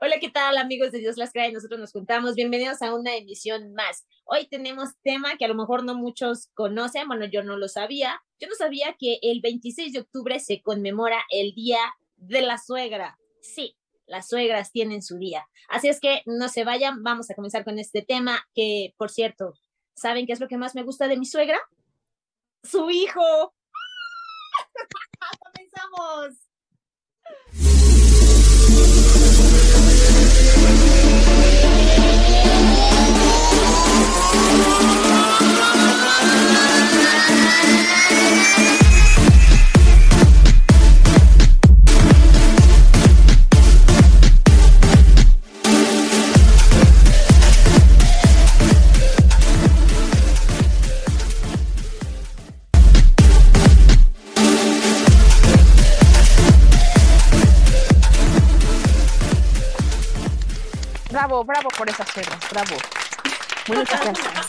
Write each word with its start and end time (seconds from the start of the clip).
Hola, 0.00 0.16
¿qué 0.20 0.28
tal 0.28 0.56
amigos 0.56 0.90
de 0.92 0.98
Dios 0.98 1.16
las 1.16 1.32
crea? 1.32 1.50
Nosotros 1.52 1.78
nos 1.78 1.92
juntamos. 1.92 2.34
Bienvenidos 2.34 2.82
a 2.82 2.94
una 2.94 3.14
emisión 3.16 3.74
más. 3.74 4.06
Hoy 4.24 4.46
tenemos 4.48 4.90
tema 5.02 5.36
que 5.36 5.44
a 5.44 5.48
lo 5.48 5.54
mejor 5.54 5.84
no 5.84 5.94
muchos 5.94 6.48
conocen, 6.54 7.06
bueno, 7.06 7.26
yo 7.26 7.44
no 7.44 7.56
lo 7.56 7.68
sabía. 7.68 8.20
Yo 8.40 8.48
no 8.48 8.54
sabía 8.56 8.96
que 8.98 9.18
el 9.22 9.40
26 9.40 9.92
de 9.92 10.00
octubre 10.00 10.40
se 10.40 10.62
conmemora 10.62 11.22
el 11.30 11.54
Día 11.54 11.78
de 12.16 12.42
la 12.42 12.58
Suegra. 12.58 13.18
Sí, 13.40 13.76
las 14.06 14.28
suegras 14.28 14.72
tienen 14.72 15.00
su 15.00 15.18
día. 15.18 15.46
Así 15.68 15.88
es 15.88 16.00
que 16.00 16.22
no 16.26 16.48
se 16.48 16.64
vayan, 16.64 17.02
vamos 17.02 17.30
a 17.30 17.34
comenzar 17.34 17.64
con 17.64 17.78
este 17.78 18.02
tema 18.02 18.44
que, 18.54 18.94
por 18.96 19.10
cierto, 19.10 19.54
¿saben 19.94 20.26
qué 20.26 20.32
es 20.32 20.40
lo 20.40 20.48
que 20.48 20.58
más 20.58 20.74
me 20.74 20.82
gusta 20.82 21.06
de 21.06 21.18
mi 21.18 21.26
suegra? 21.26 21.58
Su 22.64 22.90
hijo. 22.90 23.54
Comenzamos. 25.44 26.43
Bravo, 61.14 61.42
bravo 61.42 61.68
por 61.70 61.88
esas 61.88 62.10
perras, 62.10 62.38
bravo. 62.50 62.76
Muchas 63.68 64.00
gracias. 64.00 64.43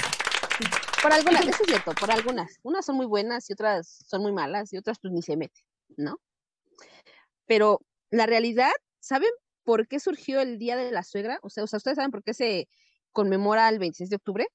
Por 1.06 1.14
algunas, 1.14 1.42
eso 1.44 1.61
es 1.61 1.67
cierto, 1.67 1.94
por 1.94 2.09
algunas. 2.09 2.59
Unas 2.64 2.84
son 2.84 2.95
muy 2.95 3.06
buenas 3.06 3.48
y 3.52 3.53
otras 3.53 4.03
son 4.08 4.23
muy 4.23 4.31
malas 4.31 4.73
y 4.73 4.78
otras 4.78 4.98
pues 5.00 5.14
ni 5.14 5.22
se 5.22 5.38
meten, 5.38 5.64
¿no? 5.97 6.20
Pero 7.45 7.80
la 8.09 8.25
realidad, 8.25 8.72
¿saben 9.00 9.30
por 9.64 9.88
qué 9.88 10.00
surgió 10.00 10.42
el 10.42 10.58
Día 10.58 10.75
de 10.75 10.89
la 10.89 11.03
Suegra? 11.03 11.38
O 11.44 11.52
sea, 11.52 11.64
o 11.64 11.67
sea 11.67 11.78
¿ustedes 11.78 11.97
saben 11.97 12.09
por 12.09 12.23
qué 12.23 12.34
se 12.34 12.67
conmemora 13.12 13.70
el 13.70 13.78
26 13.78 14.09
de 14.09 14.16
octubre? 14.16 14.47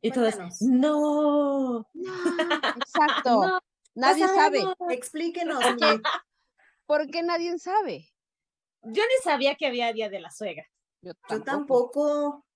Y 0.00 0.12
todas, 0.12 0.62
no. 0.62 1.86
No, 1.92 2.74
exacto. 2.76 3.60
Nadie 3.94 4.26
sabe. 4.28 4.64
Explíquenos. 4.88 5.62
Porque, 5.62 6.00
porque 6.86 7.22
nadie 7.22 7.58
sabe. 7.58 8.08
Yo 8.80 9.02
ni 9.02 9.22
sabía 9.22 9.56
que 9.56 9.66
había 9.66 9.92
Día 9.92 10.08
de 10.08 10.20
la 10.20 10.30
Suegra. 10.30 10.64
Yo 11.02 11.12
Yo 11.28 11.42
tampoco. 11.42 12.46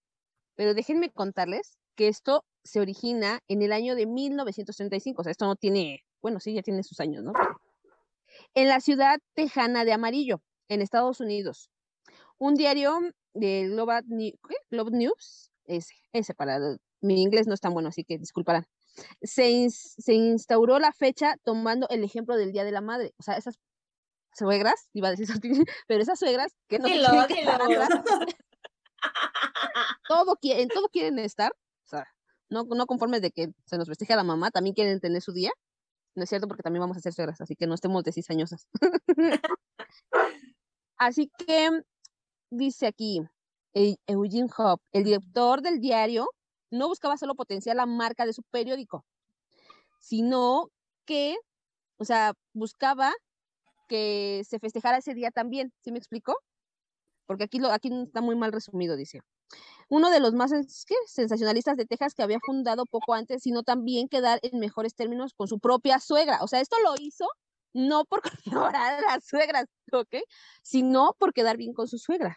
Pero 0.55 0.73
déjenme 0.73 1.11
contarles 1.11 1.77
que 1.97 2.09
esto 2.09 2.43
se 2.67 2.81
origina 2.81 3.41
en 3.49 3.63
el 3.63 3.73
año 3.73 3.95
de 3.95 4.07
1935. 4.07 5.21
O 5.21 5.25
sea, 5.25 5.31
esto 5.31 5.47
no 5.47 5.57
tiene, 5.57 6.05
bueno, 6.21 6.41
sí, 6.41 6.55
ya 6.55 6.63
tiene 6.63 6.83
sus 6.83 7.01
años, 7.01 7.25
¿no? 7.25 7.33
En 8.55 8.69
la 8.69 8.81
ciudad 8.81 9.19
tejana 9.35 9.85
de 9.85 9.93
Amarillo, 9.93 10.43
en 10.69 10.83
Estados 10.83 11.21
Unidos. 11.21 11.71
Un 12.39 12.55
diario 12.55 12.99
de 13.33 13.69
¿qué? 14.49 14.55
Globe 14.71 14.91
News, 14.93 15.51
ese, 15.65 15.95
ese 16.13 16.35
para, 16.35 16.59
mi 17.01 17.23
inglés 17.23 17.47
no 17.47 17.55
es 17.55 17.61
tan 17.61 17.73
bueno, 17.73 17.89
así 17.89 18.05
que 18.05 18.19
disculparán. 18.19 18.67
Se, 19.23 19.51
ins- 19.51 19.95
se 19.99 20.15
instauró 20.15 20.79
la 20.79 20.93
fecha 20.93 21.37
tomando 21.45 21.87
el 21.91 22.03
ejemplo 22.05 22.37
del 22.37 22.53
Día 22.53 22.65
de 22.65 22.73
la 22.73 22.81
Madre. 22.81 23.15
O 23.19 23.23
sea, 23.23 23.37
esas 23.37 23.59
suegras, 24.35 24.89
iba 24.93 25.09
a 25.09 25.11
decir, 25.13 25.29
pero 25.87 26.03
esas 26.03 26.19
suegras 26.19 26.55
que 26.69 26.79
no 26.79 26.89
Dilo, 26.89 27.09
dilo. 27.29 27.83
todo 30.09 30.39
en 30.43 30.69
todo 30.69 30.89
quieren 30.89 31.19
estar, 31.19 31.53
no, 32.49 32.65
no 32.65 32.87
conformes 32.87 33.23
de 33.23 33.31
que 33.31 33.49
se 33.65 33.79
nos 33.79 33.89
festeje 33.89 34.13
a 34.13 34.17
la 34.17 34.25
mamá, 34.25 34.51
también 34.51 34.75
quieren 34.75 35.01
tener 35.01 35.23
su 35.23 35.33
día. 35.33 35.51
No 36.15 36.23
es 36.25 36.29
cierto 36.29 36.49
porque 36.49 36.63
también 36.63 36.81
vamos 36.81 36.97
a 36.97 37.01
ser 37.01 37.13
suegras, 37.13 37.41
así 37.41 37.57
que 37.57 37.67
no 37.67 37.75
estemos 37.75 38.03
de 38.05 38.13
cizañosas. 38.13 38.67
así 40.97 41.31
que 41.39 41.71
dice 42.51 42.87
aquí 42.87 43.21
E- 43.75 43.97
Eugene 44.07 44.49
Hop, 44.57 44.81
el 44.93 45.05
director 45.05 45.61
del 45.61 45.81
diario, 45.81 46.29
no 46.71 46.89
buscaba 46.89 47.19
solo 47.19 47.35
potenciar 47.35 47.77
la 47.77 47.87
marca 47.87 48.25
de 48.25 48.33
su 48.33 48.43
periódico, 48.45 49.05
sino 50.01 50.71
que, 51.05 51.37
o 51.99 52.05
sea, 52.05 52.33
buscaba 52.55 53.13
que 53.89 54.43
se 54.49 54.59
festejara 54.59 54.99
ese 54.99 55.15
día 55.15 55.31
también. 55.31 55.73
¿Sí 55.83 55.93
me 55.93 55.99
explicó? 55.99 56.35
Porque 57.27 57.45
aquí, 57.45 57.59
lo, 57.59 57.71
aquí 57.71 57.91
está 57.93 58.21
muy 58.21 58.37
mal 58.37 58.53
resumido, 58.53 58.97
dice. 58.97 59.21
Uno 59.89 60.11
de 60.11 60.21
los 60.21 60.33
más 60.33 60.53
sensacionalistas 61.07 61.77
de 61.77 61.87
Texas 61.87 62.15
que 62.15 62.23
había 62.23 62.39
fundado 62.45 62.85
poco 62.87 63.15
antes, 63.15 63.43
sino 63.43 63.63
también 63.63 64.09
quedar 64.09 64.41
en 64.43 64.59
mejores 64.59 64.95
términos 64.95 65.33
con 65.35 65.47
su 65.47 65.61
propia 65.61 66.01
suegra. 66.01 66.43
O 66.43 66.49
sea, 66.49 66.61
esto 66.61 66.77
lo 66.83 66.95
hizo 66.99 67.27
no 67.73 68.05
por 68.05 68.23
conmemorar 68.75 68.95
a 68.95 69.01
las 69.01 69.25
suegras, 69.25 69.67
¿ok? 69.93 70.17
Sino 70.63 71.15
por 71.19 71.33
quedar 71.33 71.57
bien 71.57 71.73
con 71.73 71.87
su 71.87 71.99
suegra. 71.99 72.37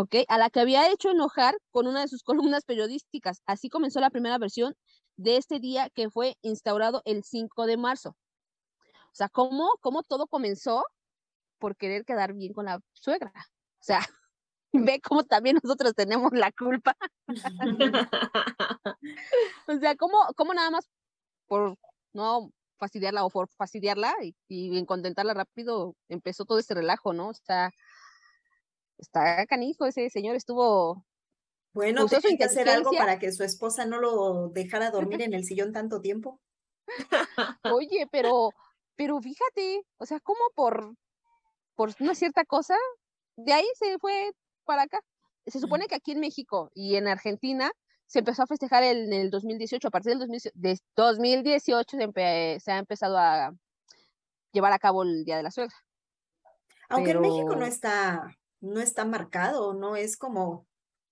¿ok? 0.00 0.14
A 0.28 0.38
la 0.38 0.50
que 0.50 0.60
había 0.60 0.90
hecho 0.90 1.10
enojar 1.10 1.56
con 1.70 1.86
una 1.86 2.00
de 2.00 2.08
sus 2.08 2.22
columnas 2.22 2.64
periodísticas. 2.64 3.42
Así 3.46 3.68
comenzó 3.68 4.00
la 4.00 4.10
primera 4.10 4.38
versión 4.38 4.74
de 5.16 5.36
este 5.36 5.58
día 5.60 5.90
que 5.90 6.10
fue 6.10 6.36
instaurado 6.42 7.02
el 7.04 7.22
5 7.22 7.66
de 7.66 7.76
marzo. 7.76 8.16
O 9.12 9.14
sea, 9.14 9.28
¿cómo, 9.28 9.74
cómo 9.80 10.02
todo 10.02 10.26
comenzó 10.26 10.84
por 11.58 11.76
querer 11.76 12.04
quedar 12.04 12.32
bien 12.32 12.54
con 12.54 12.64
la 12.64 12.80
suegra? 12.92 13.32
O 13.80 13.82
sea, 13.82 14.00
ve 14.90 15.00
cómo 15.00 15.24
también 15.24 15.58
nosotros 15.62 15.94
tenemos 15.94 16.32
la 16.32 16.52
culpa. 16.52 16.96
O 19.66 19.78
sea, 19.78 19.94
¿cómo, 19.96 20.18
cómo 20.36 20.52
nada 20.52 20.70
más 20.70 20.90
por 21.46 21.76
no 22.12 22.50
fastidiarla 22.76 23.24
o 23.24 23.30
por 23.30 23.48
fastidiarla 23.48 24.14
y, 24.22 24.34
y 24.48 24.76
en 24.76 24.84
contentarla 24.84 25.32
rápido 25.32 25.94
empezó 26.08 26.44
todo 26.44 26.58
este 26.58 26.74
relajo, 26.74 27.12
¿no? 27.12 27.28
O 27.28 27.34
sea, 27.34 27.70
está 28.98 29.46
canijo, 29.46 29.86
ese 29.86 30.10
señor 30.10 30.36
estuvo 30.36 31.04
Bueno, 31.72 32.06
tenía 32.06 32.36
que 32.36 32.44
hacer 32.44 32.68
algo 32.68 32.90
para 32.92 33.18
que 33.18 33.32
su 33.32 33.44
esposa 33.44 33.86
no 33.86 34.00
lo 34.00 34.48
dejara 34.48 34.90
dormir 34.90 35.22
en 35.22 35.34
el 35.34 35.44
sillón 35.44 35.72
tanto 35.72 36.00
tiempo. 36.00 36.40
Oye, 37.64 38.08
pero, 38.10 38.50
pero 38.96 39.20
fíjate, 39.20 39.84
o 39.98 40.06
sea, 40.06 40.20
como 40.20 40.40
por, 40.54 40.94
por 41.74 41.90
una 42.00 42.14
cierta 42.14 42.44
cosa, 42.44 42.76
de 43.36 43.52
ahí 43.52 43.66
se 43.78 43.98
fue 43.98 44.32
para 44.70 44.82
acá. 44.82 45.00
Se 45.46 45.58
supone 45.58 45.86
que 45.88 45.96
aquí 45.96 46.12
en 46.12 46.20
México 46.20 46.70
y 46.74 46.94
en 46.94 47.08
Argentina 47.08 47.72
se 48.06 48.20
empezó 48.20 48.42
a 48.44 48.46
festejar 48.46 48.84
el- 48.84 49.12
en 49.12 49.12
el 49.14 49.30
2018, 49.30 49.88
a 49.88 49.90
partir 49.90 50.10
del 50.10 50.20
2018, 50.20 50.52
de 50.54 50.78
2018 50.94 51.96
se, 51.96 52.06
empe- 52.08 52.60
se 52.60 52.70
ha 52.70 52.78
empezado 52.78 53.18
a 53.18 53.52
llevar 54.52 54.72
a 54.72 54.78
cabo 54.78 55.02
el 55.02 55.24
Día 55.24 55.36
de 55.38 55.42
la 55.42 55.50
Suegra. 55.50 55.74
Aunque 56.88 57.10
en 57.12 57.20
México 57.20 57.56
no 57.56 57.64
está, 57.66 58.36
no 58.60 58.80
está 58.80 59.04
marcado, 59.04 59.74
no 59.74 59.96
es 59.96 60.16
como. 60.16 60.66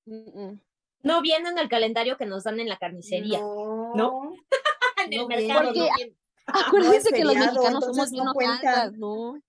Mm, 0.06 0.40
mm. 0.40 0.60
No 1.02 1.20
viene 1.22 1.48
en 1.48 1.58
el 1.58 1.69
calendario 1.69 2.16
que 2.16 2.26
nos 2.26 2.44
dan 2.44 2.60
en 2.60 2.69
la 2.69 2.76
carnicería. 2.78 3.40
No, 3.40 3.92
¿No? 3.96 4.32
en 5.04 5.12
el 5.12 5.19
no 5.20 5.28
mercado. 5.28 5.72
viene. 5.72 5.88
no 5.90 5.96
viene. 5.96 6.14
Acuérdense 6.46 7.10
que 7.12 7.25
los 7.25 7.34
mexicanos 7.34 7.84
somos 7.84 8.10
bien 8.10 8.25
no 8.25 8.32
¿no? 8.92 9.40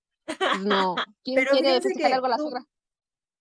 No. 0.63 0.95
¿Quién 1.23 1.35
Pero 1.35 1.51
quiere 1.51 1.81
festejar 1.81 2.09
que 2.11 2.15
algo 2.15 2.25
a 2.25 2.29
la 2.29 2.37
suegra? 2.37 2.65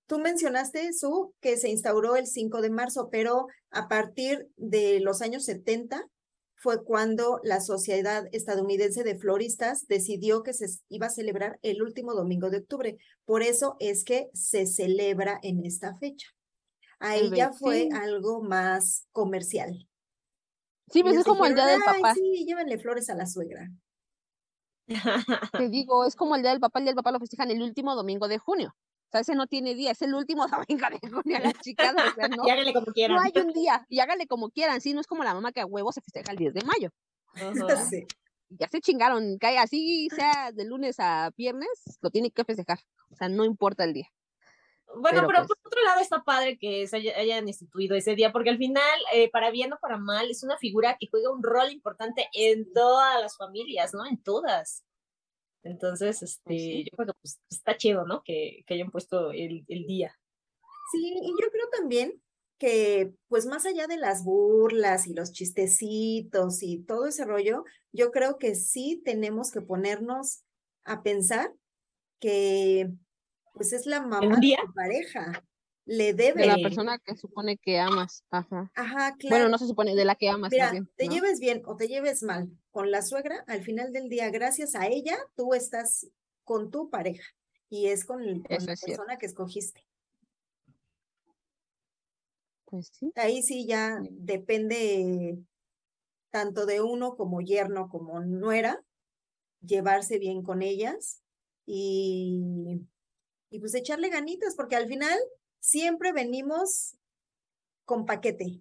Tú 0.08 0.18
mencionaste, 0.18 0.92
Su, 0.94 1.34
que 1.40 1.58
se 1.58 1.68
instauró 1.68 2.16
el 2.16 2.26
5 2.26 2.62
de 2.62 2.70
marzo, 2.70 3.10
pero 3.12 3.46
a 3.70 3.88
partir 3.88 4.48
de 4.56 5.00
los 5.00 5.20
años 5.20 5.44
70 5.44 6.02
fue 6.56 6.82
cuando 6.82 7.40
la 7.44 7.60
Sociedad 7.60 8.24
Estadounidense 8.32 9.04
de 9.04 9.18
Floristas 9.18 9.86
decidió 9.86 10.42
que 10.42 10.54
se 10.54 10.66
iba 10.88 11.06
a 11.08 11.10
celebrar 11.10 11.58
el 11.60 11.82
último 11.82 12.14
domingo 12.14 12.48
de 12.48 12.56
octubre. 12.58 12.96
Por 13.26 13.42
eso 13.42 13.76
es 13.80 14.02
que 14.02 14.28
se 14.32 14.66
celebra 14.66 15.38
en 15.42 15.64
esta 15.66 15.94
fecha. 15.98 16.26
Ahí 17.00 17.26
El 17.26 17.34
ya 17.34 17.52
fue 17.52 17.88
25. 17.90 18.02
algo 18.02 18.42
más 18.42 19.06
comercial. 19.12 19.86
Sí, 20.90 21.02
pues 21.02 21.16
es 21.18 21.24
como 21.24 21.44
el 21.44 21.54
Día 21.54 21.66
del 21.66 21.82
"Ay, 21.86 22.00
Papá. 22.00 22.14
sí, 22.14 22.46
llévenle 22.46 22.78
flores 22.78 23.10
a 23.10 23.14
la 23.14 23.26
suegra. 23.26 23.68
Te 25.54 25.68
digo, 25.68 26.06
es 26.06 26.16
como 26.16 26.34
el 26.34 26.42
Día 26.42 26.52
del 26.52 26.60
Papá, 26.60 26.78
el 26.78 26.86
Día 26.86 26.92
del 26.92 26.96
Papá 26.96 27.12
lo 27.12 27.20
festejan 27.20 27.50
el 27.50 27.62
último 27.62 27.94
domingo 27.94 28.26
de 28.26 28.38
junio. 28.38 28.74
O 29.08 29.10
sea, 29.10 29.20
ese 29.22 29.34
no 29.34 29.46
tiene 29.46 29.74
día, 29.74 29.92
es 29.92 30.02
el 30.02 30.14
último 30.14 30.46
domingo 30.68 30.86
de 30.90 31.08
junio, 31.08 31.38
las 31.42 31.54
chicas, 31.60 31.94
o 31.94 32.14
sea, 32.14 32.28
no, 32.42 32.46
Y 32.46 32.50
háganle 32.50 32.72
como 32.74 32.86
quieran. 32.86 33.16
no 33.16 33.22
hay 33.22 33.32
un 33.42 33.52
día, 33.52 33.86
y 33.88 34.00
háganle 34.00 34.26
como 34.26 34.50
quieran, 34.50 34.80
sí, 34.80 34.92
no 34.92 35.00
es 35.00 35.06
como 35.06 35.24
la 35.24 35.32
mamá 35.34 35.52
que 35.52 35.60
a 35.60 35.66
huevo 35.66 35.92
se 35.92 36.00
festeja 36.02 36.30
el 36.32 36.38
10 36.38 36.54
de 36.54 36.62
mayo. 36.62 36.90
Sí. 37.90 38.06
Ya 38.50 38.66
se 38.68 38.80
chingaron, 38.80 39.36
cae 39.38 39.58
así 39.58 40.08
sea 40.08 40.52
de 40.52 40.64
lunes 40.64 40.96
a 41.00 41.30
viernes, 41.36 41.68
lo 42.00 42.08
tiene 42.08 42.30
que 42.30 42.44
festejar. 42.44 42.78
O 43.10 43.14
sea, 43.14 43.28
no 43.28 43.44
importa 43.44 43.84
el 43.84 43.92
día. 43.92 44.08
Bueno, 44.96 45.18
Pero, 45.20 45.26
pero, 45.26 45.38
pues- 45.46 45.48
por 45.48 45.66
otro 45.66 45.82
lado 45.84 46.00
está 46.00 46.22
padre 46.24 46.56
que 46.58 46.86
se 46.88 46.96
haya- 46.96 47.14
hayan 47.18 47.46
instituido 47.46 47.94
ese 47.94 48.14
día, 48.14 48.32
porque 48.32 48.48
al 48.48 48.56
final, 48.56 48.98
eh, 49.12 49.30
para 49.30 49.50
bien 49.50 49.70
o 49.74 49.78
para 49.78 49.98
mal, 49.98 50.30
es 50.30 50.42
una 50.42 50.56
figura 50.56 50.96
que 50.98 51.08
juega 51.10 51.30
un 51.30 51.42
rol 51.42 51.70
importante 51.70 52.28
en 52.32 52.72
todas 52.72 53.20
las 53.20 53.36
familias, 53.36 53.92
¿no? 53.92 54.06
En 54.06 54.16
todas. 54.22 54.82
Entonces, 55.62 56.22
este, 56.22 56.84
yo 56.84 56.96
creo 56.96 57.06
que 57.08 57.18
pues, 57.20 57.40
está 57.50 57.76
chido, 57.76 58.06
¿no? 58.06 58.22
Que, 58.24 58.62
que 58.66 58.74
hayan 58.74 58.90
puesto 58.90 59.32
el, 59.32 59.64
el 59.68 59.86
día. 59.86 60.14
Sí, 60.92 61.14
y 61.20 61.28
yo 61.30 61.50
creo 61.50 61.68
también 61.70 62.22
que 62.58 63.14
pues 63.28 63.46
más 63.46 63.66
allá 63.66 63.86
de 63.86 63.96
las 63.96 64.24
burlas 64.24 65.06
y 65.06 65.14
los 65.14 65.32
chistecitos 65.32 66.62
y 66.62 66.82
todo 66.82 67.06
ese 67.06 67.24
rollo, 67.24 67.64
yo 67.92 68.10
creo 68.10 68.38
que 68.38 68.54
sí 68.54 69.00
tenemos 69.04 69.52
que 69.52 69.60
ponernos 69.60 70.42
a 70.84 71.02
pensar 71.02 71.54
que 72.20 72.90
pues 73.54 73.72
es 73.72 73.86
la 73.86 74.00
mamá 74.00 74.38
de 74.40 74.56
tu 74.60 74.72
pareja. 74.72 75.44
Le 75.88 76.12
debe. 76.12 76.42
De 76.42 76.46
la 76.46 76.58
persona 76.58 76.98
que 76.98 77.16
supone 77.16 77.56
que 77.56 77.78
amas. 77.78 78.22
Ajá. 78.30 78.70
Ajá, 78.74 79.16
claro. 79.16 79.36
Bueno, 79.36 79.48
no 79.48 79.56
se 79.56 79.66
supone 79.66 79.94
de 79.94 80.04
la 80.04 80.16
que 80.16 80.28
amas. 80.28 80.50
Mira, 80.52 80.70
te 80.96 81.08
lleves 81.08 81.40
bien 81.40 81.62
o 81.64 81.76
te 81.76 81.88
lleves 81.88 82.22
mal 82.22 82.50
con 82.70 82.90
la 82.90 83.00
suegra, 83.00 83.42
al 83.46 83.62
final 83.62 83.90
del 83.94 84.10
día, 84.10 84.28
gracias 84.30 84.74
a 84.74 84.86
ella, 84.86 85.16
tú 85.34 85.54
estás 85.54 86.06
con 86.44 86.70
tu 86.70 86.90
pareja 86.90 87.24
y 87.70 87.86
es 87.86 88.04
con, 88.04 88.24
la 88.24 88.42
persona 88.48 89.16
que 89.16 89.24
escogiste. 89.24 89.82
Pues 92.66 92.90
sí. 92.92 93.10
Ahí 93.14 93.42
sí 93.42 93.66
ya 93.66 93.98
depende 94.10 95.38
tanto 96.30 96.66
de 96.66 96.82
uno 96.82 97.16
como 97.16 97.40
yerno 97.40 97.88
como 97.88 98.20
nuera, 98.20 98.84
llevarse 99.62 100.18
bien 100.18 100.42
con 100.42 100.60
ellas 100.60 101.22
y, 101.64 102.82
y 103.48 103.58
pues 103.58 103.74
echarle 103.74 104.10
ganitas, 104.10 104.54
porque 104.54 104.76
al 104.76 104.86
final 104.86 105.18
siempre 105.60 106.12
venimos 106.12 106.96
con 107.84 108.06
paquete. 108.06 108.60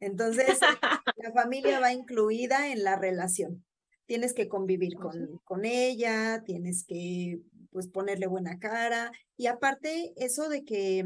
Entonces, 0.00 0.58
la 1.16 1.32
familia 1.32 1.80
va 1.80 1.92
incluida 1.92 2.70
en 2.70 2.84
la 2.84 2.96
relación. 2.96 3.64
Tienes 4.06 4.32
que 4.32 4.48
convivir 4.48 4.96
con, 4.96 5.38
con 5.44 5.64
ella, 5.64 6.42
tienes 6.44 6.84
que 6.84 7.40
pues 7.70 7.88
ponerle 7.88 8.26
buena 8.26 8.58
cara 8.58 9.12
y 9.36 9.46
aparte 9.46 10.12
eso 10.16 10.48
de 10.48 10.64
que 10.64 11.04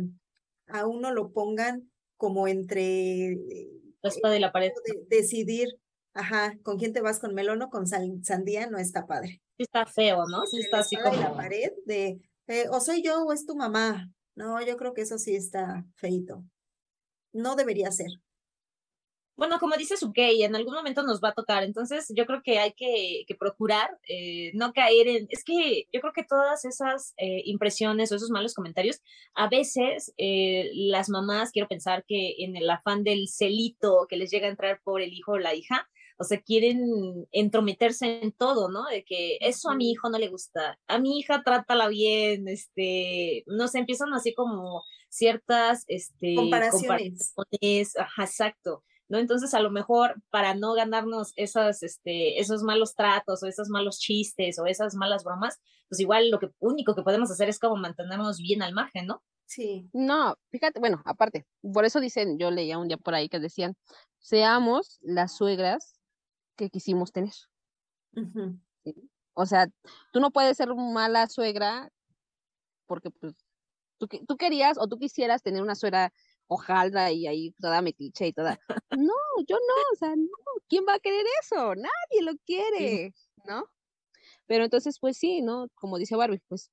a 0.68 0.86
uno 0.86 1.10
lo 1.10 1.32
pongan 1.32 1.90
como 2.16 2.46
entre... 2.48 3.36
La 4.00 4.10
espada 4.10 4.36
y 4.36 4.40
la 4.40 4.52
pared. 4.52 4.72
decidir, 5.08 5.68
ajá, 6.12 6.56
con 6.62 6.78
quién 6.78 6.92
te 6.92 7.00
vas, 7.00 7.20
con 7.20 7.34
melón 7.34 7.62
o 7.62 7.70
con 7.70 7.86
sandía, 7.86 8.66
no 8.66 8.78
está 8.78 9.06
padre. 9.06 9.42
Sí 9.56 9.64
está 9.64 9.86
feo, 9.86 10.26
¿no? 10.26 10.46
Sí 10.46 10.60
está 10.60 10.80
así 10.80 10.96
como... 10.96 11.16
la 11.16 11.34
pared 11.34 11.72
de, 11.84 12.20
eh, 12.46 12.66
o 12.70 12.80
soy 12.80 13.02
yo 13.02 13.24
o 13.24 13.32
es 13.32 13.46
tu 13.46 13.54
mamá. 13.56 14.10
No, 14.34 14.60
yo 14.62 14.76
creo 14.76 14.94
que 14.94 15.02
eso 15.02 15.18
sí 15.18 15.36
está 15.36 15.84
feito. 15.96 16.44
No 17.32 17.56
debería 17.56 17.90
ser 17.90 18.10
bueno, 19.42 19.58
como 19.58 19.76
dice 19.76 19.96
Sukey, 19.96 20.42
en 20.44 20.54
algún 20.54 20.74
momento 20.74 21.02
nos 21.02 21.20
va 21.20 21.30
a 21.30 21.34
tocar, 21.34 21.64
entonces 21.64 22.06
yo 22.14 22.26
creo 22.26 22.42
que 22.44 22.58
hay 22.58 22.72
que, 22.74 23.24
procurar 23.40 23.98
eh, 24.08 24.52
no 24.54 24.72
caer 24.72 25.08
en, 25.08 25.26
es 25.30 25.42
que 25.42 25.88
yo 25.92 26.00
creo 26.00 26.12
que 26.12 26.22
todas 26.22 26.64
esas 26.64 27.14
eh, 27.16 27.42
impresiones 27.46 28.12
o 28.12 28.16
esos 28.16 28.30
malos 28.30 28.54
comentarios, 28.54 29.00
a 29.34 29.48
veces 29.48 30.12
eh, 30.18 30.70
las 30.74 31.08
mamás, 31.08 31.50
quiero 31.50 31.66
pensar 31.66 32.04
que 32.06 32.36
en 32.38 32.56
el 32.56 32.68
afán 32.70 33.04
del 33.04 33.26
celito 33.28 34.06
que 34.08 34.16
les 34.16 34.30
llega 34.30 34.46
a 34.46 34.50
entrar 34.50 34.80
por 34.84 35.00
el 35.00 35.12
hijo 35.12 35.32
o 35.32 35.38
la 35.38 35.54
hija, 35.54 35.88
o 36.22 36.24
sea, 36.24 36.40
quieren 36.40 37.26
entrometerse 37.32 38.22
en 38.22 38.32
todo, 38.32 38.70
¿no? 38.70 38.84
De 38.86 39.04
que 39.04 39.38
eso 39.40 39.70
a 39.70 39.74
mi 39.74 39.90
hijo 39.90 40.08
no 40.08 40.18
le 40.18 40.28
gusta, 40.28 40.78
a 40.86 40.98
mi 40.98 41.18
hija 41.18 41.42
trátala 41.44 41.88
bien, 41.88 42.48
este, 42.48 43.44
no 43.46 43.68
sé, 43.68 43.80
empiezan 43.80 44.14
así 44.14 44.34
como 44.34 44.84
ciertas, 45.08 45.84
este, 45.88 46.34
comparaciones. 46.36 47.32
comparaciones 47.34 47.96
ajá, 47.96 48.24
exacto 48.24 48.84
¿no? 49.12 49.18
Entonces, 49.18 49.52
a 49.52 49.60
lo 49.60 49.70
mejor 49.70 50.22
para 50.30 50.54
no 50.54 50.72
ganarnos 50.72 51.34
esas, 51.36 51.82
este, 51.82 52.40
esos 52.40 52.62
malos 52.62 52.94
tratos 52.94 53.42
o 53.42 53.46
esos 53.46 53.68
malos 53.68 53.98
chistes 53.98 54.58
o 54.58 54.64
esas 54.64 54.94
malas 54.94 55.22
bromas, 55.22 55.60
pues 55.90 56.00
igual 56.00 56.30
lo 56.30 56.38
que 56.38 56.48
único 56.60 56.94
que 56.94 57.02
podemos 57.02 57.30
hacer 57.30 57.50
es 57.50 57.58
como 57.58 57.76
mantenernos 57.76 58.38
bien 58.38 58.62
al 58.62 58.72
margen, 58.72 59.06
¿no? 59.06 59.22
Sí. 59.44 59.86
No, 59.92 60.34
fíjate, 60.50 60.80
bueno, 60.80 61.02
aparte, 61.04 61.44
por 61.60 61.84
eso 61.84 62.00
dicen, 62.00 62.38
yo 62.38 62.50
leía 62.50 62.78
un 62.78 62.88
día 62.88 62.96
por 62.96 63.14
ahí 63.14 63.28
que 63.28 63.38
decían, 63.38 63.76
seamos 64.18 64.98
las 65.02 65.36
suegras 65.36 66.00
que 66.56 66.70
quisimos 66.70 67.12
tener. 67.12 67.34
O 69.34 69.46
sea, 69.46 69.66
tú 70.12 70.20
no 70.20 70.30
puedes 70.30 70.56
ser 70.56 70.74
mala 70.74 71.26
suegra 71.28 71.90
porque 72.86 73.10
pues 73.10 73.34
tú, 73.98 74.06
tú 74.06 74.36
querías 74.36 74.76
o 74.78 74.86
tú 74.86 74.98
quisieras 74.98 75.42
tener 75.42 75.62
una 75.62 75.74
suegra 75.74 76.12
hojaldra 76.46 77.10
y 77.10 77.26
ahí 77.26 77.52
toda 77.60 77.82
metiche 77.82 78.26
y 78.26 78.32
toda. 78.32 78.58
No, 78.98 79.14
yo 79.48 79.56
no, 79.56 79.74
o 79.92 79.96
sea, 79.96 80.14
no, 80.14 80.28
¿quién 80.68 80.84
va 80.86 80.94
a 80.94 81.00
querer 81.00 81.24
eso? 81.42 81.74
Nadie 81.74 82.22
lo 82.22 82.32
quiere, 82.44 83.14
¿no? 83.46 83.64
Pero 84.46 84.64
entonces, 84.64 84.98
pues 85.00 85.16
sí, 85.16 85.40
¿no? 85.40 85.68
Como 85.74 85.96
dice 85.96 86.14
Barbie, 86.14 86.42
pues 86.48 86.70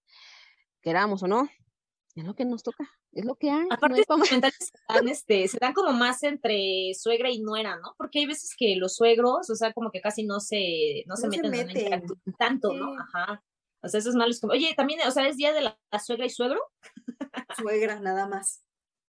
queramos 0.82 1.24
o 1.24 1.28
no, 1.28 1.48
es 2.19 2.25
lo 2.25 2.36
que 2.36 2.45
nos 2.45 2.63
toca, 2.63 2.89
es 3.12 3.25
lo 3.25 3.36
que 3.36 3.50
hay. 3.50 3.68
Aparte, 3.69 4.04
no 4.07 4.25
se, 4.25 4.39
dan, 4.39 5.07
este, 5.07 5.48
se 5.48 5.57
dan 5.60 5.74
como 5.74 5.92
más 5.94 6.24
entre 6.24 6.92
suegra 6.94 7.30
y 7.31 7.39
nuera, 7.39 7.77
¿no? 7.77 7.95
Porque 7.98 8.19
hay 8.19 8.25
veces 8.25 8.56
que 8.57 8.75
los 8.75 8.95
suegros, 8.95 9.50
o 9.50 9.56
sea, 9.56 9.74
como 9.74 9.92
que 9.92 10.01
casi 10.01 10.25
no 10.25 10.39
se, 10.39 11.04
no, 11.07 11.16
se 11.16 11.27
meten, 11.27 11.51
meten. 11.51 12.04
tanto, 12.38 12.74
¿no? 12.74 12.94
Ajá. 13.00 13.44
O 13.81 13.88
sea, 13.88 14.00
eso 14.00 14.10
es 14.10 14.16
malo. 14.16 14.33
Oye, 14.50 14.74
también, 14.75 15.00
o 15.07 15.12
sea, 15.12 15.27
es 15.27 15.38
día 15.38 15.54
de 15.54 15.62
la 15.62 15.77
suegra 16.04 16.25
y 16.25 16.30
suegro. 16.30 16.62
Suegra, 17.57 18.00
nada 18.00 18.27
más. 18.27 18.63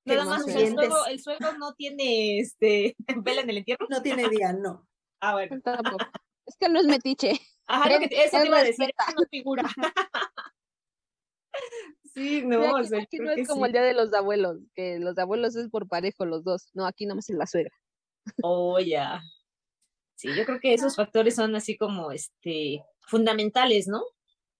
Nada 0.05 0.25
más, 0.25 0.47
el 0.47 0.73
suegro, 0.75 1.07
el 1.07 1.21
suegro, 1.21 1.59
no 1.59 1.75
tiene 1.75 2.39
este 2.39 2.97
vela 3.25 3.43
en 3.43 3.51
el 3.51 3.59
entierro. 3.59 3.87
No 3.89 4.03
tiene 4.03 4.29
día, 4.29 4.53
no. 4.53 4.89
Ah, 5.21 5.35
bueno. 5.35 5.61
Es 6.47 6.57
que 6.59 6.69
no 6.69 6.81
es 6.81 6.87
metiche. 6.87 7.41
Ajá, 7.67 7.91
lo 7.91 8.09
que 8.09 8.25
eso 8.25 8.39
te 8.41 8.47
iba 8.47 8.59
a 8.59 8.65
decir, 8.65 8.91
no 9.17 9.25
figura. 9.31 9.63
sí, 12.15 12.43
no, 12.43 12.77
aquí, 12.77 12.95
aquí 12.95 13.19
no 13.19 13.31
es 13.31 13.49
como 13.49 13.67
el 13.67 13.73
día 13.73 13.83
de 13.83 13.95
los 13.95 14.13
abuelos, 14.13 14.59
que 14.75 14.99
los 14.99 15.17
abuelos 15.19 15.57
es 15.57 15.69
por 15.69 15.89
parejo 15.89 16.25
los 16.25 16.45
dos. 16.45 16.71
No, 16.75 16.87
aquí 16.87 17.07
nomás 17.07 17.29
es 17.31 17.37
la 17.37 17.47
suegra. 17.47 17.75
Oh, 18.43 18.79
ya. 18.79 19.21
Sí, 20.15 20.29
yo 20.37 20.45
creo 20.45 20.61
que 20.61 20.75
esos 20.75 20.97
factores 20.97 21.35
son 21.35 21.57
así 21.57 21.77
como 21.79 22.13
este 22.13 22.83
fundamentales, 23.01 23.89
¿no? 23.89 24.03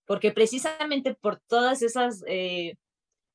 Porque 0.07 0.33
precisamente 0.33 1.15
por 1.15 1.39
todas 1.47 1.83
esas 1.83 2.25
eh, 2.27 2.77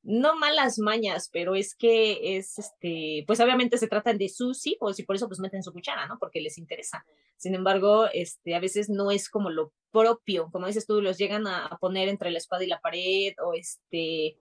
no 0.06 0.38
malas 0.38 0.78
mañas, 0.78 1.30
pero 1.34 1.56
es 1.56 1.76
que 1.76 2.38
es, 2.38 2.60
este, 2.60 3.24
pues 3.26 3.40
obviamente 3.40 3.80
se 3.80 3.88
tratan 3.88 4.20
de 4.20 4.30
sus 4.30 4.66
hijos 4.68 5.00
y 5.00 5.04
por 5.04 5.16
eso 5.16 5.28
pues 5.28 5.40
meten 5.40 5.64
su 5.64 5.74
cuchara, 5.74 6.06
¿no? 6.06 6.20
Porque 6.20 6.42
les 6.42 6.60
interesa. 6.60 7.04
Sin 7.38 7.56
embargo, 7.56 8.06
este, 8.14 8.54
a 8.56 8.60
veces 8.60 8.88
no 8.88 9.10
es 9.10 9.30
como 9.30 9.50
lo 9.50 9.74
propio, 9.92 10.50
como 10.52 10.68
dices 10.68 10.86
tú, 10.86 11.02
los 11.02 11.18
llegan 11.18 11.48
a, 11.48 11.76
poner 11.82 12.08
entre 12.08 12.30
la 12.30 12.38
espada 12.38 12.64
y 12.64 12.68
la 12.68 12.82
pared 12.82 13.34
o 13.44 13.54
este, 13.54 14.38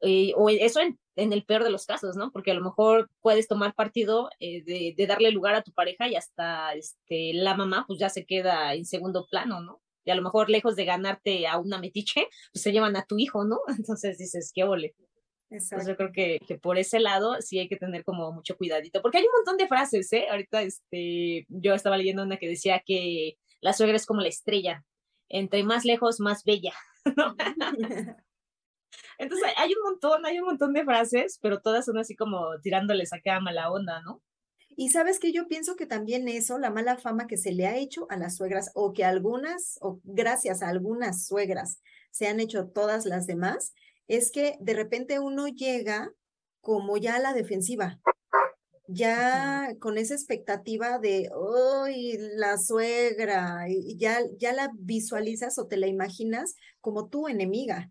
eh, 0.00 0.32
o 0.34 0.48
eso 0.48 0.80
en, 0.80 0.98
el 1.14 1.44
peor 1.44 1.62
de 1.62 1.70
los 1.70 1.84
casos, 1.84 2.16
¿no? 2.16 2.32
Porque 2.32 2.52
a 2.52 2.54
lo 2.54 2.62
mejor 2.62 3.10
puedes 3.20 3.48
tomar 3.48 3.74
partido 3.74 4.30
eh, 4.40 4.62
de, 4.64 4.94
de, 4.96 5.06
darle 5.06 5.30
lugar 5.30 5.54
a 5.54 5.62
tu 5.62 5.72
pareja 5.72 6.08
y 6.08 6.16
hasta 6.16 6.72
este, 6.72 7.32
la 7.34 7.54
mamá 7.54 7.84
pues 7.86 7.98
ya 7.98 8.08
se 8.08 8.24
queda 8.24 8.74
en 8.74 8.86
segundo 8.86 9.26
plano, 9.30 9.60
¿no? 9.60 9.82
Y 10.06 10.10
a 10.12 10.14
lo 10.14 10.22
mejor 10.22 10.48
lejos 10.48 10.76
de 10.76 10.86
ganarte 10.86 11.46
a 11.46 11.58
una 11.58 11.78
metiche, 11.78 12.28
pues 12.52 12.62
se 12.62 12.72
llevan 12.72 12.96
a 12.96 13.04
tu 13.04 13.18
hijo, 13.18 13.44
¿no? 13.44 13.60
Entonces 13.78 14.16
dices, 14.16 14.52
qué 14.54 14.64
ole. 14.64 14.94
Entonces 15.50 15.86
yo 15.86 15.96
creo 15.96 16.10
que, 16.12 16.40
que, 16.48 16.58
por 16.58 16.76
ese 16.76 16.98
lado 16.98 17.36
sí 17.40 17.60
hay 17.60 17.68
que 17.68 17.76
tener 17.76 18.02
como 18.02 18.32
mucho 18.32 18.56
cuidadito, 18.56 19.00
porque 19.00 19.18
hay 19.18 19.24
un 19.24 19.32
montón 19.36 19.56
de 19.56 19.68
frases, 19.68 20.12
¿eh? 20.12 20.26
Ahorita 20.28 20.62
este, 20.62 21.46
yo 21.48 21.74
estaba 21.74 21.96
leyendo 21.96 22.24
una 22.24 22.36
que 22.36 22.48
decía 22.48 22.82
que 22.84 23.38
la 23.60 23.72
suegra 23.72 23.96
es 23.96 24.06
como 24.06 24.22
la 24.22 24.28
estrella, 24.28 24.84
entre 25.28 25.62
más 25.62 25.84
lejos, 25.84 26.18
más 26.18 26.42
bella, 26.42 26.74
¿no? 27.16 27.36
Entonces 29.18 29.48
hay 29.56 29.72
un 29.72 29.82
montón, 29.84 30.26
hay 30.26 30.40
un 30.40 30.46
montón 30.46 30.72
de 30.72 30.84
frases, 30.84 31.38
pero 31.40 31.60
todas 31.60 31.84
son 31.84 31.98
así 31.98 32.16
como 32.16 32.58
tirándoles 32.60 33.12
acá 33.12 33.36
a 33.36 33.40
mala 33.40 33.70
onda, 33.70 34.02
¿no? 34.02 34.20
Y 34.78 34.90
sabes 34.90 35.18
que 35.18 35.32
yo 35.32 35.48
pienso 35.48 35.74
que 35.74 35.86
también 35.86 36.28
eso, 36.28 36.58
la 36.58 36.70
mala 36.70 36.98
fama 36.98 37.26
que 37.26 37.38
se 37.38 37.52
le 37.52 37.66
ha 37.66 37.78
hecho 37.78 38.06
a 38.10 38.18
las 38.18 38.36
suegras, 38.36 38.70
o 38.74 38.92
que 38.92 39.04
algunas, 39.04 39.78
o 39.80 40.00
gracias 40.04 40.62
a 40.62 40.68
algunas 40.68 41.24
suegras, 41.26 41.80
se 42.10 42.28
han 42.28 42.40
hecho 42.40 42.68
todas 42.68 43.06
las 43.06 43.26
demás, 43.26 43.72
es 44.06 44.30
que 44.30 44.58
de 44.60 44.74
repente 44.74 45.18
uno 45.18 45.48
llega 45.48 46.12
como 46.60 46.98
ya 46.98 47.16
a 47.16 47.20
la 47.20 47.32
defensiva, 47.32 47.98
ya 48.86 49.70
con 49.80 49.96
esa 49.96 50.14
expectativa 50.14 50.98
de, 50.98 51.30
¡ay, 51.82 52.18
la 52.34 52.58
suegra! 52.58 53.68
Y 53.68 53.96
ya, 53.96 54.20
ya 54.38 54.52
la 54.52 54.70
visualizas 54.74 55.58
o 55.58 55.66
te 55.66 55.78
la 55.78 55.86
imaginas 55.86 56.54
como 56.82 57.08
tu 57.08 57.28
enemiga, 57.28 57.90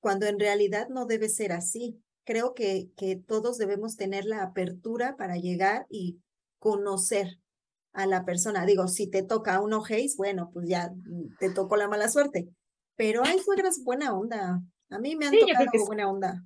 cuando 0.00 0.26
en 0.26 0.40
realidad 0.40 0.88
no 0.88 1.04
debe 1.04 1.28
ser 1.28 1.52
así 1.52 2.02
creo 2.24 2.54
que, 2.54 2.90
que 2.96 3.16
todos 3.16 3.58
debemos 3.58 3.96
tener 3.96 4.24
la 4.24 4.42
apertura 4.42 5.16
para 5.16 5.36
llegar 5.36 5.86
y 5.88 6.18
conocer 6.58 7.38
a 7.92 8.06
la 8.06 8.24
persona. 8.24 8.64
Digo, 8.64 8.88
si 8.88 9.08
te 9.08 9.22
toca 9.22 9.60
un 9.60 9.72
ojéis, 9.72 10.16
bueno, 10.16 10.50
pues 10.52 10.68
ya 10.68 10.90
mm, 10.94 11.36
te 11.38 11.50
tocó 11.50 11.76
la 11.76 11.88
mala 11.88 12.08
suerte. 12.08 12.48
Pero 12.96 13.24
hay 13.24 13.38
suegras 13.38 13.82
buena 13.82 14.14
onda. 14.14 14.60
A 14.90 14.98
mí 14.98 15.16
me 15.16 15.26
han 15.26 15.38
tocado 15.38 15.86
buena 15.86 16.10
onda. 16.10 16.42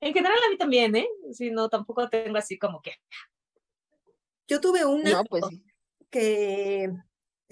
En 0.00 0.12
general 0.12 0.38
a 0.46 0.50
mí 0.50 0.58
también, 0.58 0.96
¿eh? 0.96 1.08
Si 1.32 1.50
no, 1.50 1.68
tampoco 1.68 2.08
tengo 2.08 2.36
así 2.36 2.58
como 2.58 2.80
que. 2.80 2.92
Yo 4.48 4.60
tuve 4.60 4.84
una 4.84 5.22
pues 5.24 5.44
que 6.10 6.90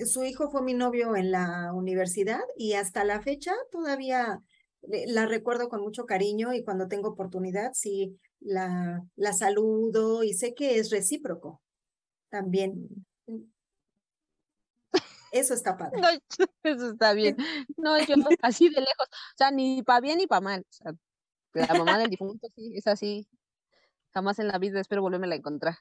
su 0.05 0.25
hijo 0.25 0.51
fue 0.51 0.63
mi 0.63 0.75
novio 0.75 1.17
en 1.17 1.31
la 1.31 1.73
universidad 1.73 2.41
y 2.57 2.75
hasta 2.75 3.05
la 3.05 3.21
fecha 3.21 3.53
todavía 3.71 4.43
la 4.83 5.27
recuerdo 5.27 5.69
con 5.69 5.83
mucho 5.83 6.07
cariño 6.07 6.53
y 6.53 6.65
cuando 6.65 6.89
tengo 6.89 7.11
oportunidad 7.11 7.73
sí 7.75 8.19
la, 8.41 9.05
la 9.17 9.33
saludo 9.33 10.25
y 10.25 10.33
sé 10.33 10.55
que 10.55 10.79
es 10.79 10.91
recíproco 10.91 11.61
también. 12.31 12.89
Eso 15.33 15.55
está 15.55 15.77
padre. 15.77 16.01
eso 16.63 16.91
está 16.93 17.13
bien. 17.13 17.37
No, 17.77 17.99
yo 17.99 18.15
así 18.43 18.69
de 18.69 18.81
lejos, 18.81 19.07
o 19.07 19.37
sea, 19.37 19.51
ni 19.51 19.83
para 19.83 20.01
bien 20.01 20.19
ni 20.19 20.27
para 20.27 20.41
mal. 20.41 20.61
O 20.61 20.73
sea, 20.73 20.93
la 21.55 21.75
mamá 21.75 21.99
del 21.99 22.11
difunto 22.11 22.49
sí, 22.55 22.73
es 22.77 22.87
así. 22.87 23.29
Jamás 24.13 24.39
en 24.39 24.49
la 24.49 24.59
vida 24.59 24.81
espero 24.81 25.03
volverme 25.03 25.33
a 25.33 25.37
encontrar. 25.37 25.77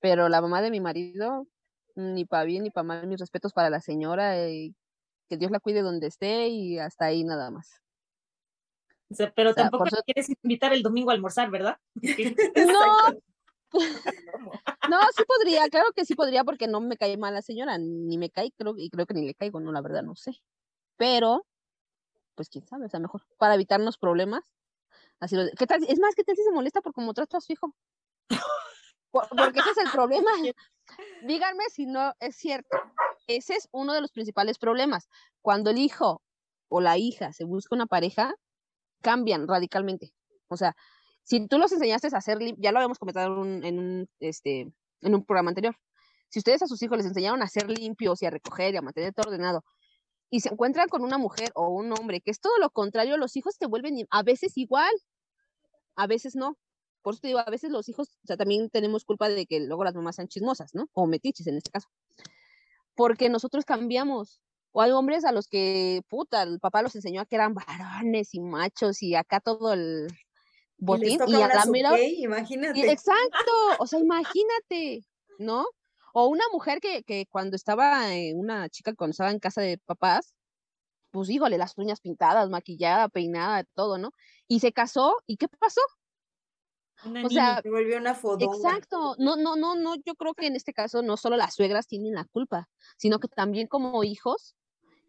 Pero 0.00 0.28
la 0.28 0.40
mamá 0.40 0.62
de 0.62 0.70
mi 0.70 0.80
marido, 0.80 1.46
ni 1.94 2.24
para 2.24 2.44
bien 2.44 2.64
ni 2.64 2.70
para 2.70 2.84
mal, 2.84 3.06
mis 3.06 3.20
respetos 3.20 3.52
para 3.52 3.70
la 3.70 3.80
señora, 3.80 4.50
y 4.50 4.74
que 5.28 5.36
Dios 5.36 5.50
la 5.50 5.60
cuide 5.60 5.82
donde 5.82 6.08
esté 6.08 6.48
y 6.48 6.78
hasta 6.78 7.06
ahí 7.06 7.24
nada 7.24 7.50
más. 7.50 7.81
Pero 9.34 9.54
tampoco 9.54 9.84
quieres 10.04 10.28
invitar 10.42 10.72
el 10.72 10.82
domingo 10.82 11.10
a 11.10 11.14
almorzar, 11.14 11.50
¿verdad? 11.50 11.78
no, 14.90 15.00
no, 15.00 15.00
sí 15.16 15.24
podría, 15.26 15.68
claro 15.68 15.92
que 15.92 16.04
sí 16.04 16.14
podría, 16.14 16.44
porque 16.44 16.68
no 16.68 16.80
me 16.80 16.96
cae 16.96 17.16
mal 17.16 17.34
la 17.34 17.42
señora, 17.42 17.78
ni 17.78 18.18
me 18.18 18.30
cae, 18.30 18.52
creo, 18.52 18.74
y 18.76 18.90
creo 18.90 19.06
que 19.06 19.14
ni 19.14 19.26
le 19.26 19.34
caigo, 19.34 19.60
no, 19.60 19.72
la 19.72 19.80
verdad, 19.80 20.02
no 20.02 20.14
sé. 20.14 20.32
Pero, 20.96 21.46
pues 22.34 22.48
quién 22.48 22.66
sabe, 22.66 22.86
o 22.86 22.88
sea, 22.88 23.00
mejor 23.00 23.22
para 23.38 23.54
evitarnos 23.54 23.98
problemas. 23.98 24.42
Así 25.20 25.36
lo, 25.36 25.44
¿qué 25.56 25.66
tal? 25.66 25.82
Es 25.88 25.98
más, 26.00 26.14
¿qué 26.14 26.24
tal 26.24 26.36
si 26.36 26.42
se 26.42 26.50
molesta 26.50 26.80
por 26.80 26.92
cómo 26.92 27.14
trato 27.14 27.36
a 27.36 27.40
su 27.40 27.52
hijo? 27.52 27.74
porque 29.10 29.60
ese 29.60 29.70
es 29.70 29.78
el 29.78 29.90
problema. 29.90 30.30
Díganme 31.22 31.64
si 31.70 31.86
no 31.86 32.14
es 32.18 32.36
cierto. 32.36 32.78
Ese 33.26 33.54
es 33.54 33.68
uno 33.70 33.92
de 33.92 34.00
los 34.00 34.10
principales 34.10 34.58
problemas. 34.58 35.08
Cuando 35.42 35.70
el 35.70 35.78
hijo 35.78 36.22
o 36.68 36.80
la 36.80 36.96
hija 36.96 37.32
se 37.32 37.44
busca 37.44 37.74
una 37.74 37.86
pareja, 37.86 38.34
cambian 39.02 39.46
radicalmente. 39.46 40.12
O 40.48 40.56
sea, 40.56 40.74
si 41.24 41.46
tú 41.46 41.58
los 41.58 41.72
enseñaste 41.72 42.08
a 42.12 42.18
hacer, 42.18 42.38
ya 42.58 42.72
lo 42.72 42.78
habíamos 42.78 42.98
comentado 42.98 43.44
en 43.44 43.78
un, 43.78 44.08
este, 44.20 44.72
en 45.02 45.14
un 45.14 45.24
programa 45.24 45.50
anterior, 45.50 45.76
si 46.28 46.38
ustedes 46.38 46.62
a 46.62 46.66
sus 46.66 46.82
hijos 46.82 46.96
les 46.96 47.06
enseñaron 47.06 47.42
a 47.42 47.48
ser 47.48 47.68
limpios 47.68 48.22
y 48.22 48.26
a 48.26 48.30
recoger 48.30 48.74
y 48.74 48.78
a 48.78 48.82
mantener 48.82 49.12
todo 49.12 49.30
ordenado, 49.30 49.64
y 50.30 50.40
se 50.40 50.48
encuentran 50.48 50.88
con 50.88 51.04
una 51.04 51.18
mujer 51.18 51.50
o 51.54 51.68
un 51.68 51.92
hombre 51.92 52.22
que 52.22 52.30
es 52.30 52.40
todo 52.40 52.58
lo 52.58 52.70
contrario, 52.70 53.18
los 53.18 53.36
hijos 53.36 53.58
te 53.58 53.66
vuelven 53.66 54.06
a 54.10 54.22
veces 54.22 54.56
igual, 54.56 54.90
a 55.94 56.06
veces 56.06 56.34
no. 56.34 56.56
Por 57.02 57.14
eso 57.14 57.20
te 57.20 57.28
digo, 57.28 57.40
a 57.40 57.50
veces 57.50 57.70
los 57.70 57.88
hijos, 57.90 58.08
o 58.24 58.26
sea, 58.26 58.38
también 58.38 58.70
tenemos 58.70 59.04
culpa 59.04 59.28
de 59.28 59.44
que 59.44 59.60
luego 59.60 59.84
las 59.84 59.94
mamás 59.94 60.16
sean 60.16 60.28
chismosas, 60.28 60.74
¿no? 60.74 60.88
O 60.94 61.06
metiches 61.06 61.46
en 61.48 61.58
este 61.58 61.70
caso. 61.70 61.88
Porque 62.94 63.28
nosotros 63.28 63.66
cambiamos. 63.66 64.40
O 64.72 64.80
hay 64.80 64.90
hombres 64.90 65.24
a 65.24 65.32
los 65.32 65.48
que, 65.48 66.02
puta, 66.08 66.42
el 66.42 66.58
papá 66.58 66.82
los 66.82 66.94
enseñó 66.94 67.20
a 67.20 67.26
que 67.26 67.36
eran 67.36 67.54
varones 67.54 68.34
y 68.34 68.40
machos 68.40 69.02
y 69.02 69.14
acá 69.14 69.40
todo 69.40 69.74
el, 69.74 70.08
botín 70.82 71.18
y, 71.26 71.34
a 71.34 71.48
la 71.48 71.66
mera 71.66 71.98
imagínate. 72.00 72.90
Exacto, 72.90 73.52
o 73.78 73.86
sea, 73.86 74.00
imagínate, 74.00 75.04
¿no? 75.38 75.66
O 76.12 76.26
una 76.26 76.44
mujer 76.52 76.80
que, 76.80 77.02
que 77.04 77.26
cuando 77.30 77.56
estaba, 77.56 78.14
eh, 78.14 78.34
una 78.34 78.68
chica 78.68 78.94
cuando 78.94 79.12
estaba 79.12 79.30
en 79.30 79.38
casa 79.38 79.62
de 79.62 79.78
papás, 79.78 80.34
pues 81.10 81.30
híjole, 81.30 81.56
las 81.58 81.76
uñas 81.78 82.00
pintadas, 82.00 82.50
maquillada, 82.50 83.08
peinada, 83.08 83.64
todo, 83.74 83.98
¿no? 83.98 84.12
Y 84.48 84.60
se 84.60 84.72
casó, 84.72 85.16
¿y 85.26 85.36
qué 85.36 85.48
pasó? 85.48 85.80
o 87.24 87.30
sea, 87.30 87.60
se 87.62 87.70
volvió 87.70 87.98
una 87.98 88.14
fodonga. 88.14 88.56
Exacto, 88.56 89.16
no, 89.18 89.36
no, 89.36 89.56
no, 89.56 89.74
no, 89.74 89.96
yo 90.04 90.14
creo 90.14 90.34
que 90.34 90.46
en 90.46 90.56
este 90.56 90.72
caso 90.72 91.02
no 91.02 91.16
solo 91.16 91.36
las 91.36 91.54
suegras 91.54 91.86
tienen 91.86 92.14
la 92.14 92.24
culpa, 92.24 92.68
sino 92.96 93.18
que 93.18 93.28
también 93.28 93.66
como 93.66 94.04
hijos 94.04 94.54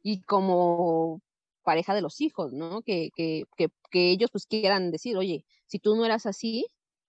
y 0.04 0.22
como 0.22 1.22
pareja 1.64 1.96
de 1.96 2.02
los 2.02 2.22
hijos, 2.22 2.54
¿no? 2.54 2.82
Que, 2.82 3.10
que, 3.16 3.46
que, 3.56 3.70
que 3.90 4.12
ellos 4.12 4.30
pues 4.32 4.46
quieran 4.46 4.92
decir, 4.92 5.18
oye, 5.18 5.46
si 5.66 5.80
tú 5.80 5.96
no 5.96 6.06
eras 6.06 6.26
así, 6.26 6.66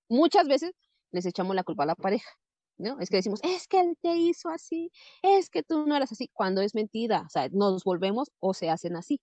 muchas 0.09 0.49
veces 0.49 0.73
les 1.11 1.27
echamos 1.27 1.55
la 1.55 1.65
culpa 1.65 1.83
a 1.83 1.87
la 1.87 1.97
pareja, 1.97 2.31
¿no? 2.79 2.99
Es 3.01 3.11
que 3.11 3.17
decimos, 3.17 3.41
es 3.43 3.67
que 3.67 3.81
él 3.81 3.99
te 4.01 4.17
hizo 4.17 4.49
así, 4.49 4.91
es 5.23 5.51
que 5.51 5.63
tú 5.63 5.87
no 5.87 5.97
eras 5.97 6.13
así, 6.13 6.29
cuando 6.33 6.63
es 6.63 6.75
mentira, 6.75 7.25
o 7.27 7.29
sea, 7.29 7.49
nos 7.51 7.85
volvemos 7.85 8.31
o 8.39 8.55
se 8.55 8.71
hacen 8.71 8.97
así, 8.97 9.21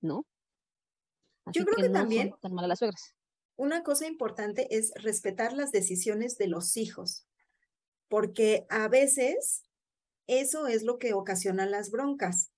¿no? 0.00 0.24
Yo 1.52 1.64
creo 1.64 1.76
que, 1.76 1.88
también 1.92 2.32
tan 2.40 2.54
las 2.54 2.78
suegras. 2.78 3.14
Una 3.56 3.82
cosa 3.82 4.06
importante 4.06 4.76
es 4.76 4.92
respetar 4.94 5.52
las 5.52 5.72
decisiones 5.72 6.38
de 6.38 6.46
los 6.46 6.76
hijos, 6.76 7.26
porque 8.08 8.66
a 8.70 8.88
veces 8.88 9.64
eso 10.26 10.68
es 10.68 10.84
lo 10.84 10.98
que 10.98 11.12
ocasiona 11.12 11.66
las 11.66 11.90
broncas 11.90 12.52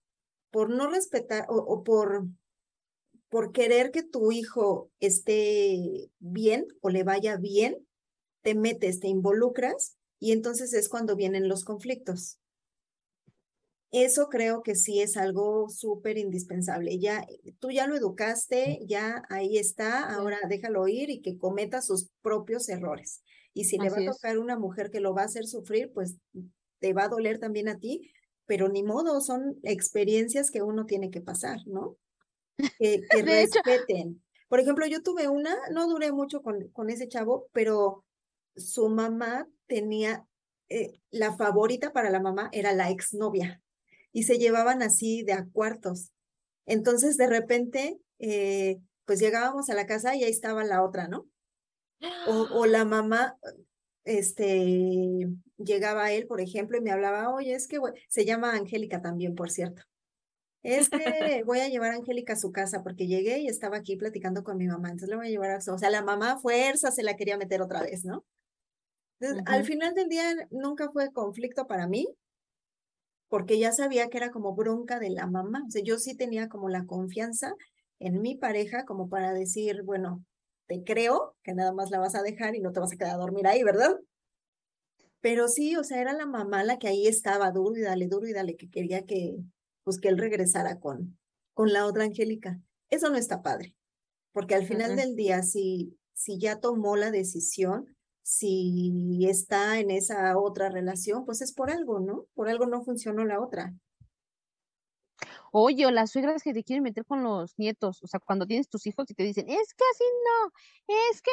por 0.52 0.70
no 0.70 0.88
respetar 0.88 1.46
o, 1.48 1.82
por, 1.82 2.26
por 3.28 3.52
querer 3.52 3.90
que 3.90 4.02
tu 4.04 4.30
hijo 4.30 4.90
esté 5.00 6.10
bien 6.20 6.68
o 6.82 6.90
le 6.90 7.02
vaya 7.02 7.36
bien, 7.36 7.84
te 8.42 8.54
metes, 8.54 9.00
te 9.00 9.08
involucras 9.08 9.96
y 10.20 10.32
entonces 10.32 10.74
es 10.74 10.88
cuando 10.88 11.16
vienen 11.16 11.48
los 11.48 11.64
conflictos. 11.64 12.38
Eso 13.90 14.28
creo 14.28 14.62
que 14.62 14.74
sí 14.74 15.00
es 15.00 15.16
algo 15.16 15.68
súper 15.68 16.18
indispensable. 16.18 16.98
Ya, 16.98 17.26
tú 17.58 17.70
ya 17.70 17.86
lo 17.86 17.96
educaste, 17.96 18.80
ya 18.86 19.22
ahí 19.30 19.58
está, 19.58 20.14
ahora 20.14 20.38
déjalo 20.48 20.86
ir 20.86 21.10
y 21.10 21.22
que 21.22 21.38
cometa 21.38 21.82
sus 21.82 22.10
propios 22.20 22.68
errores. 22.68 23.22
Y 23.54 23.64
si 23.64 23.78
le 23.78 23.90
va 23.90 23.98
a 23.98 24.12
tocar 24.12 24.38
una 24.38 24.58
mujer 24.58 24.90
que 24.90 25.00
lo 25.00 25.14
va 25.14 25.22
a 25.22 25.26
hacer 25.26 25.46
sufrir, 25.46 25.92
pues 25.92 26.16
te 26.78 26.92
va 26.92 27.04
a 27.04 27.08
doler 27.08 27.38
también 27.38 27.68
a 27.68 27.78
ti, 27.78 28.10
pero 28.52 28.68
ni 28.68 28.82
modo, 28.82 29.22
son 29.22 29.58
experiencias 29.62 30.50
que 30.50 30.60
uno 30.60 30.84
tiene 30.84 31.10
que 31.10 31.22
pasar, 31.22 31.66
¿no? 31.66 31.96
Que, 32.78 33.00
respeten. 33.24 34.22
Por 34.46 34.60
ejemplo, 34.60 34.84
yo 34.84 35.02
tuve 35.02 35.26
una, 35.26 35.56
no 35.70 35.88
duré 35.88 36.12
mucho 36.12 36.42
con, 36.42 36.68
con 36.68 36.90
ese 36.90 37.08
chavo, 37.08 37.48
pero 37.54 38.04
su 38.54 38.90
mamá 38.90 39.48
tenía, 39.66 40.26
eh, 40.68 41.00
la 41.10 41.34
favorita 41.34 41.94
para 41.94 42.10
la 42.10 42.20
mamá 42.20 42.50
era 42.52 42.74
la 42.74 42.90
exnovia 42.90 43.62
y 44.12 44.24
se 44.24 44.36
llevaban 44.36 44.82
así 44.82 45.22
de 45.22 45.32
a 45.32 45.46
cuartos. 45.50 46.10
Entonces, 46.66 47.16
de 47.16 47.28
repente, 47.28 47.98
eh, 48.18 48.80
pues 49.06 49.18
llegábamos 49.18 49.70
a 49.70 49.74
la 49.74 49.86
casa 49.86 50.14
y 50.14 50.24
ahí 50.24 50.30
estaba 50.30 50.62
la 50.62 50.82
otra, 50.82 51.08
¿no? 51.08 51.26
O, 52.26 52.48
o 52.52 52.66
la 52.66 52.84
mamá, 52.84 53.38
este, 54.04 55.28
llegaba 55.58 56.12
él, 56.12 56.26
por 56.26 56.40
ejemplo, 56.40 56.78
y 56.78 56.80
me 56.80 56.90
hablaba, 56.90 57.32
oye, 57.32 57.54
es 57.54 57.68
que 57.68 57.78
se 58.08 58.24
llama 58.24 58.54
Angélica 58.54 59.00
también, 59.00 59.34
por 59.34 59.50
cierto. 59.50 59.82
Es 60.62 60.88
que 60.88 60.98
voy 61.46 61.60
a 61.60 61.68
llevar 61.68 61.92
a 61.92 61.96
Angélica 61.96 62.34
a 62.34 62.36
su 62.36 62.52
casa 62.52 62.82
porque 62.82 63.06
llegué 63.06 63.38
y 63.38 63.48
estaba 63.48 63.78
aquí 63.78 63.96
platicando 63.96 64.44
con 64.44 64.56
mi 64.56 64.66
mamá, 64.66 64.88
entonces 64.88 65.08
le 65.08 65.16
voy 65.16 65.26
a 65.26 65.30
llevar 65.30 65.50
a 65.50 65.60
su, 65.60 65.72
o 65.72 65.78
sea, 65.78 65.90
la 65.90 66.02
mamá 66.02 66.38
fuerza 66.38 66.90
se 66.90 67.02
la 67.02 67.16
quería 67.16 67.36
meter 67.36 67.62
otra 67.62 67.82
vez, 67.82 68.04
¿no? 68.04 68.24
Entonces, 69.20 69.44
al 69.46 69.64
final 69.64 69.94
del 69.94 70.08
día 70.08 70.34
nunca 70.50 70.90
fue 70.90 71.12
conflicto 71.12 71.66
para 71.66 71.86
mí, 71.86 72.08
porque 73.28 73.58
ya 73.58 73.72
sabía 73.72 74.08
que 74.08 74.18
era 74.18 74.30
como 74.30 74.54
bronca 74.54 74.98
de 74.98 75.10
la 75.10 75.26
mamá, 75.26 75.62
o 75.66 75.70
sea, 75.70 75.82
yo 75.82 75.98
sí 75.98 76.16
tenía 76.16 76.48
como 76.48 76.68
la 76.68 76.86
confianza 76.86 77.54
en 77.98 78.20
mi 78.20 78.36
pareja 78.36 78.84
como 78.84 79.08
para 79.08 79.32
decir, 79.32 79.82
bueno, 79.84 80.24
te 80.72 80.84
creo 80.84 81.36
que 81.42 81.52
nada 81.52 81.72
más 81.72 81.90
la 81.90 81.98
vas 81.98 82.14
a 82.14 82.22
dejar 82.22 82.54
y 82.54 82.60
no 82.60 82.72
te 82.72 82.80
vas 82.80 82.92
a 82.92 82.96
quedar 82.96 83.14
a 83.14 83.18
dormir 83.18 83.46
ahí, 83.46 83.62
¿verdad? 83.62 83.98
Pero 85.20 85.48
sí, 85.48 85.76
o 85.76 85.84
sea, 85.84 86.00
era 86.00 86.14
la 86.14 86.26
mamá 86.26 86.64
la 86.64 86.78
que 86.78 86.88
ahí 86.88 87.06
estaba, 87.06 87.50
duro 87.50 87.76
y 87.76 87.82
dale, 87.82 88.08
duro 88.08 88.26
y 88.26 88.32
dale, 88.32 88.56
que 88.56 88.70
quería 88.70 89.04
que, 89.04 89.36
pues, 89.84 89.98
que 89.98 90.08
él 90.08 90.16
regresara 90.16 90.80
con, 90.80 91.18
con 91.52 91.72
la 91.72 91.84
otra 91.86 92.04
Angélica. 92.04 92.58
Eso 92.88 93.10
no 93.10 93.16
está 93.16 93.42
padre, 93.42 93.74
porque 94.32 94.54
al 94.54 94.66
final 94.66 94.96
del 94.96 95.14
día, 95.14 95.42
si, 95.42 95.98
si 96.14 96.38
ya 96.38 96.58
tomó 96.58 96.96
la 96.96 97.10
decisión, 97.10 97.94
si 98.22 99.26
está 99.28 99.78
en 99.78 99.90
esa 99.90 100.38
otra 100.38 100.70
relación, 100.70 101.26
pues 101.26 101.42
es 101.42 101.52
por 101.52 101.70
algo, 101.70 102.00
¿no? 102.00 102.26
Por 102.34 102.48
algo 102.48 102.66
no 102.66 102.82
funcionó 102.82 103.24
la 103.24 103.40
otra. 103.40 103.74
Oye, 105.52 105.86
o 105.86 105.90
las 105.90 106.10
suegras 106.10 106.42
que 106.42 106.54
te 106.54 106.64
quieren 106.64 106.82
meter 106.82 107.04
con 107.04 107.22
los 107.22 107.58
nietos, 107.58 108.02
o 108.02 108.06
sea, 108.06 108.18
cuando 108.20 108.46
tienes 108.46 108.68
tus 108.68 108.86
hijos 108.86 109.10
y 109.10 109.14
te 109.14 109.22
dicen, 109.22 109.48
es 109.48 109.74
que 109.74 109.84
así 109.92 110.04
no, 110.24 110.52
es 111.10 111.22
que, 111.22 111.30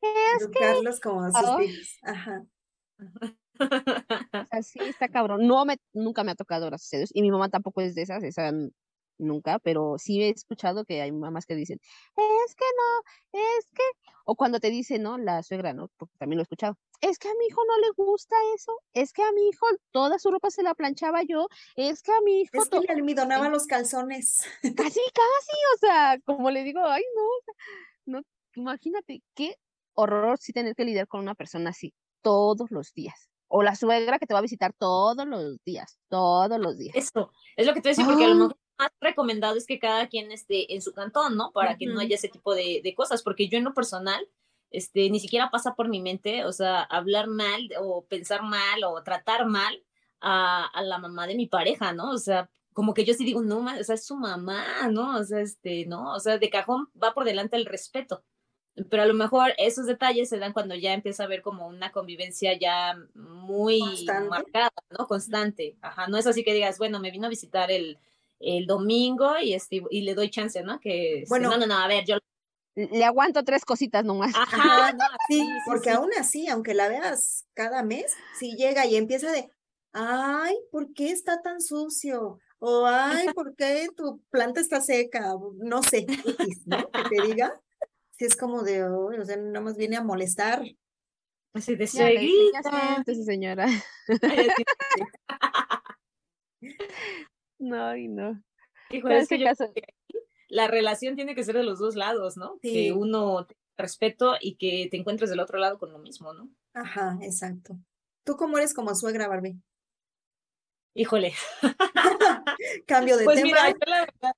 es 0.00 0.42
Educarlos 0.42 1.00
como 1.00 1.30
sus 1.30 1.60
hijos. 1.60 1.98
Ajá. 2.02 2.44
Así 4.50 4.78
está 4.80 5.08
cabrón. 5.08 5.46
No 5.46 5.64
me, 5.64 5.76
nunca 5.92 6.24
me 6.24 6.32
ha 6.32 6.34
tocado, 6.34 6.66
gracias 6.66 6.94
a 6.94 6.96
Dios. 6.98 7.10
Y 7.12 7.22
mi 7.22 7.30
mamá 7.30 7.48
tampoco 7.48 7.80
es 7.80 7.94
de 7.94 8.02
esas, 8.02 8.22
esa 8.24 8.50
nunca, 9.22 9.58
pero 9.58 9.96
sí 9.98 10.22
he 10.22 10.30
escuchado 10.30 10.84
que 10.84 11.00
hay 11.00 11.12
mamás 11.12 11.46
que 11.46 11.54
dicen, 11.54 11.78
es 12.16 12.54
que 12.54 12.64
no, 12.76 13.40
es 13.40 13.66
que, 13.74 13.82
o 14.24 14.36
cuando 14.36 14.60
te 14.60 14.70
dice, 14.70 14.98
¿no? 14.98 15.18
La 15.18 15.42
suegra, 15.42 15.72
¿no? 15.72 15.88
Porque 15.96 16.16
también 16.18 16.38
lo 16.38 16.42
he 16.42 16.44
escuchado, 16.44 16.76
es 17.00 17.18
que 17.18 17.28
a 17.28 17.34
mi 17.38 17.46
hijo 17.46 17.62
no 17.66 17.78
le 17.78 17.90
gusta 17.96 18.36
eso, 18.54 18.78
es 18.92 19.12
que 19.12 19.22
a 19.22 19.32
mi 19.32 19.48
hijo 19.48 19.66
toda 19.90 20.18
su 20.18 20.30
ropa 20.30 20.50
se 20.50 20.62
la 20.62 20.74
planchaba 20.74 21.22
yo, 21.22 21.48
es 21.76 22.02
que 22.02 22.12
a 22.12 22.20
mi 22.22 22.42
hijo... 22.42 22.62
Es 22.62 22.68
que 22.68 22.80
le 22.80 22.92
almidonaba 22.92 23.48
los 23.48 23.66
calzones. 23.66 24.42
Casi, 24.62 25.00
casi, 25.00 25.56
o 25.74 25.78
sea, 25.80 26.18
como 26.24 26.50
le 26.50 26.64
digo, 26.64 26.80
ay, 26.84 27.02
no, 27.16 28.18
no, 28.18 28.22
imagínate 28.54 29.22
qué 29.34 29.56
horror 29.94 30.38
sí 30.38 30.52
tener 30.52 30.74
que 30.74 30.84
lidiar 30.84 31.08
con 31.08 31.20
una 31.20 31.34
persona 31.34 31.70
así 31.70 31.94
todos 32.22 32.70
los 32.70 32.92
días 32.94 33.28
O 33.48 33.62
la 33.62 33.74
suegra 33.74 34.18
que 34.18 34.26
te 34.26 34.34
va 34.34 34.38
a 34.38 34.42
visitar 34.42 34.72
todos 34.72 35.26
los 35.26 35.62
días, 35.64 35.98
todos 36.08 36.58
los 36.58 36.78
días. 36.78 36.96
Eso, 36.96 37.30
es 37.56 37.66
lo 37.66 37.74
que 37.74 37.82
te 37.82 37.90
voy 37.90 37.90
a 37.90 37.96
decir, 37.96 38.06
porque 38.06 38.24
a 38.24 38.28
lo 38.28 38.34
mejor 38.34 38.56
más 38.82 38.90
recomendado 39.00 39.56
es 39.56 39.66
que 39.66 39.78
cada 39.78 40.08
quien 40.08 40.32
esté 40.32 40.74
en 40.74 40.82
su 40.82 40.92
cantón, 40.92 41.36
¿no? 41.36 41.52
Para 41.52 41.76
que 41.76 41.86
no 41.86 42.00
haya 42.00 42.16
ese 42.16 42.28
tipo 42.28 42.54
de, 42.54 42.80
de, 42.82 42.94
cosas, 42.94 43.22
porque 43.22 43.48
yo 43.48 43.58
en 43.58 43.64
lo 43.64 43.74
personal, 43.74 44.28
este, 44.70 45.10
ni 45.10 45.20
siquiera 45.20 45.50
pasa 45.50 45.74
por 45.74 45.88
mi 45.88 46.00
mente, 46.00 46.44
o 46.44 46.52
sea, 46.52 46.82
hablar 46.82 47.28
mal 47.28 47.68
o 47.80 48.04
pensar 48.06 48.42
mal 48.42 48.84
o 48.84 49.02
tratar 49.02 49.46
mal 49.46 49.82
a, 50.20 50.66
a 50.66 50.82
la 50.82 50.98
mamá 50.98 51.26
de 51.26 51.34
mi 51.36 51.46
pareja, 51.46 51.92
¿no? 51.92 52.10
O 52.10 52.18
sea, 52.18 52.50
como 52.72 52.94
que 52.94 53.04
yo 53.04 53.14
sí 53.14 53.24
digo, 53.24 53.42
no, 53.42 53.58
o 53.58 53.84
sea, 53.84 53.94
es 53.94 54.06
su 54.06 54.16
mamá, 54.16 54.64
¿no? 54.90 55.18
O 55.18 55.24
sea, 55.24 55.40
este, 55.40 55.86
no, 55.86 56.12
o 56.14 56.20
sea, 56.20 56.38
de 56.38 56.50
cajón 56.50 56.88
va 57.00 57.14
por 57.14 57.24
delante 57.24 57.56
el 57.56 57.66
respeto. 57.66 58.24
Pero 58.88 59.02
a 59.02 59.06
lo 59.06 59.12
mejor 59.12 59.52
esos 59.58 59.84
detalles 59.84 60.30
se 60.30 60.38
dan 60.38 60.54
cuando 60.54 60.74
ya 60.74 60.94
empieza 60.94 61.22
a 61.22 61.26
haber 61.26 61.42
como 61.42 61.66
una 61.66 61.92
convivencia 61.92 62.58
ya 62.58 62.96
muy 63.14 63.82
marcada, 64.30 64.72
¿no? 64.98 65.06
Constante. 65.06 65.76
Ajá, 65.82 66.06
no 66.06 66.16
es 66.16 66.26
así 66.26 66.42
que 66.42 66.54
digas, 66.54 66.78
bueno, 66.78 66.98
me 66.98 67.10
vino 67.10 67.26
a 67.26 67.30
visitar 67.30 67.70
el, 67.70 67.98
el 68.42 68.66
domingo 68.66 69.38
y, 69.38 69.54
este, 69.54 69.82
y 69.90 70.02
le 70.02 70.14
doy 70.14 70.30
chance, 70.30 70.62
¿no? 70.62 70.80
Que, 70.80 71.20
este, 71.20 71.28
bueno, 71.28 71.50
no, 71.50 71.58
no, 71.58 71.66
no, 71.66 71.78
a 71.78 71.88
ver, 71.88 72.04
yo 72.04 72.18
le 72.74 73.04
aguanto 73.04 73.44
tres 73.44 73.64
cositas 73.64 74.04
nomás. 74.04 74.34
Ajá, 74.34 74.92
no, 74.92 75.04
sí, 75.28 75.46
porque 75.66 75.90
aún 75.90 76.10
así, 76.18 76.48
aunque 76.48 76.74
la 76.74 76.88
veas 76.88 77.46
cada 77.54 77.82
mes, 77.82 78.14
si 78.38 78.56
llega 78.56 78.86
y 78.86 78.96
empieza 78.96 79.30
de, 79.30 79.50
ay, 79.92 80.56
¿por 80.70 80.92
qué 80.94 81.10
está 81.10 81.42
tan 81.42 81.60
sucio? 81.60 82.38
O, 82.58 82.86
ay, 82.86 83.26
¿por 83.34 83.54
qué 83.56 83.88
tu 83.94 84.22
planta 84.30 84.60
está 84.60 84.80
seca? 84.80 85.34
No 85.58 85.82
sé, 85.82 86.06
¿no? 86.64 86.90
Que 86.90 87.16
te 87.16 87.26
diga. 87.26 87.60
Si 88.12 88.24
es 88.24 88.36
como 88.36 88.62
de, 88.62 88.84
o 88.84 89.24
sea, 89.24 89.36
nada 89.36 89.60
más 89.60 89.76
viene 89.76 89.96
a 89.96 90.04
molestar. 90.04 90.62
Así 91.54 91.74
de 91.74 91.86
seguir. 91.86 92.52
señora. 93.26 93.66
no, 97.62 97.96
y 97.96 98.08
no. 98.08 98.42
Hijo, 98.90 99.08
es 99.08 99.28
que 99.28 99.38
la 100.48 100.66
relación 100.68 101.16
tiene 101.16 101.34
que 101.34 101.44
ser 101.44 101.56
de 101.56 101.62
los 101.62 101.78
dos 101.78 101.96
lados, 101.96 102.36
¿no? 102.36 102.58
Que 102.60 102.92
uno 102.92 103.46
respeto 103.78 104.36
y 104.40 104.56
que 104.56 104.88
te 104.90 104.98
encuentres 104.98 105.30
del 105.30 105.40
otro 105.40 105.58
lado 105.58 105.78
con 105.78 105.92
lo 105.92 105.98
mismo, 105.98 106.34
¿no? 106.34 106.50
Ajá, 106.74 107.18
exacto. 107.22 107.78
¿Tú 108.24 108.36
cómo 108.36 108.58
eres 108.58 108.74
como 108.74 108.94
suegra, 108.94 109.28
Barbie? 109.28 109.56
Híjole. 110.94 111.32
Cambio 112.86 113.16
de 113.16 113.24
pues 113.24 113.36
tema. 113.36 113.46
Mira, 113.46 113.70
yo 113.70 113.76
la 113.86 114.00
verdad, 114.00 114.32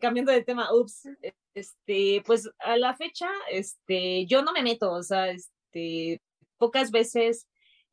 cambiando 0.00 0.32
de 0.32 0.42
tema, 0.42 0.74
ups, 0.74 1.08
este, 1.54 2.22
pues 2.26 2.50
a 2.58 2.76
la 2.76 2.94
fecha, 2.96 3.28
este, 3.50 4.26
yo 4.26 4.42
no 4.42 4.52
me 4.52 4.62
meto, 4.62 4.92
o 4.92 5.02
sea, 5.02 5.30
este, 5.30 6.20
pocas 6.58 6.90
veces 6.90 7.46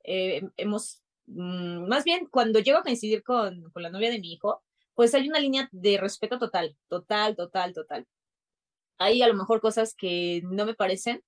eh, 0.03 0.41
hemos, 0.57 1.03
mm, 1.27 1.87
más 1.87 2.03
bien 2.03 2.27
cuando 2.31 2.59
llego 2.59 2.79
a 2.79 2.83
coincidir 2.83 3.23
con, 3.23 3.69
con 3.71 3.83
la 3.83 3.89
novia 3.89 4.09
de 4.09 4.19
mi 4.19 4.33
hijo, 4.33 4.63
pues 4.99 5.15
hay 5.15 5.29
una 5.29 5.39
línea 5.39 5.69
de 5.71 5.97
respeto 5.97 6.37
total, 6.37 6.75
total, 6.89 7.33
total, 7.37 7.73
total. 7.73 8.05
Hay 8.97 9.21
a 9.21 9.29
lo 9.29 9.33
mejor 9.33 9.61
cosas 9.61 9.95
que 9.95 10.41
no 10.43 10.65
me 10.65 10.73
parecen, 10.73 11.23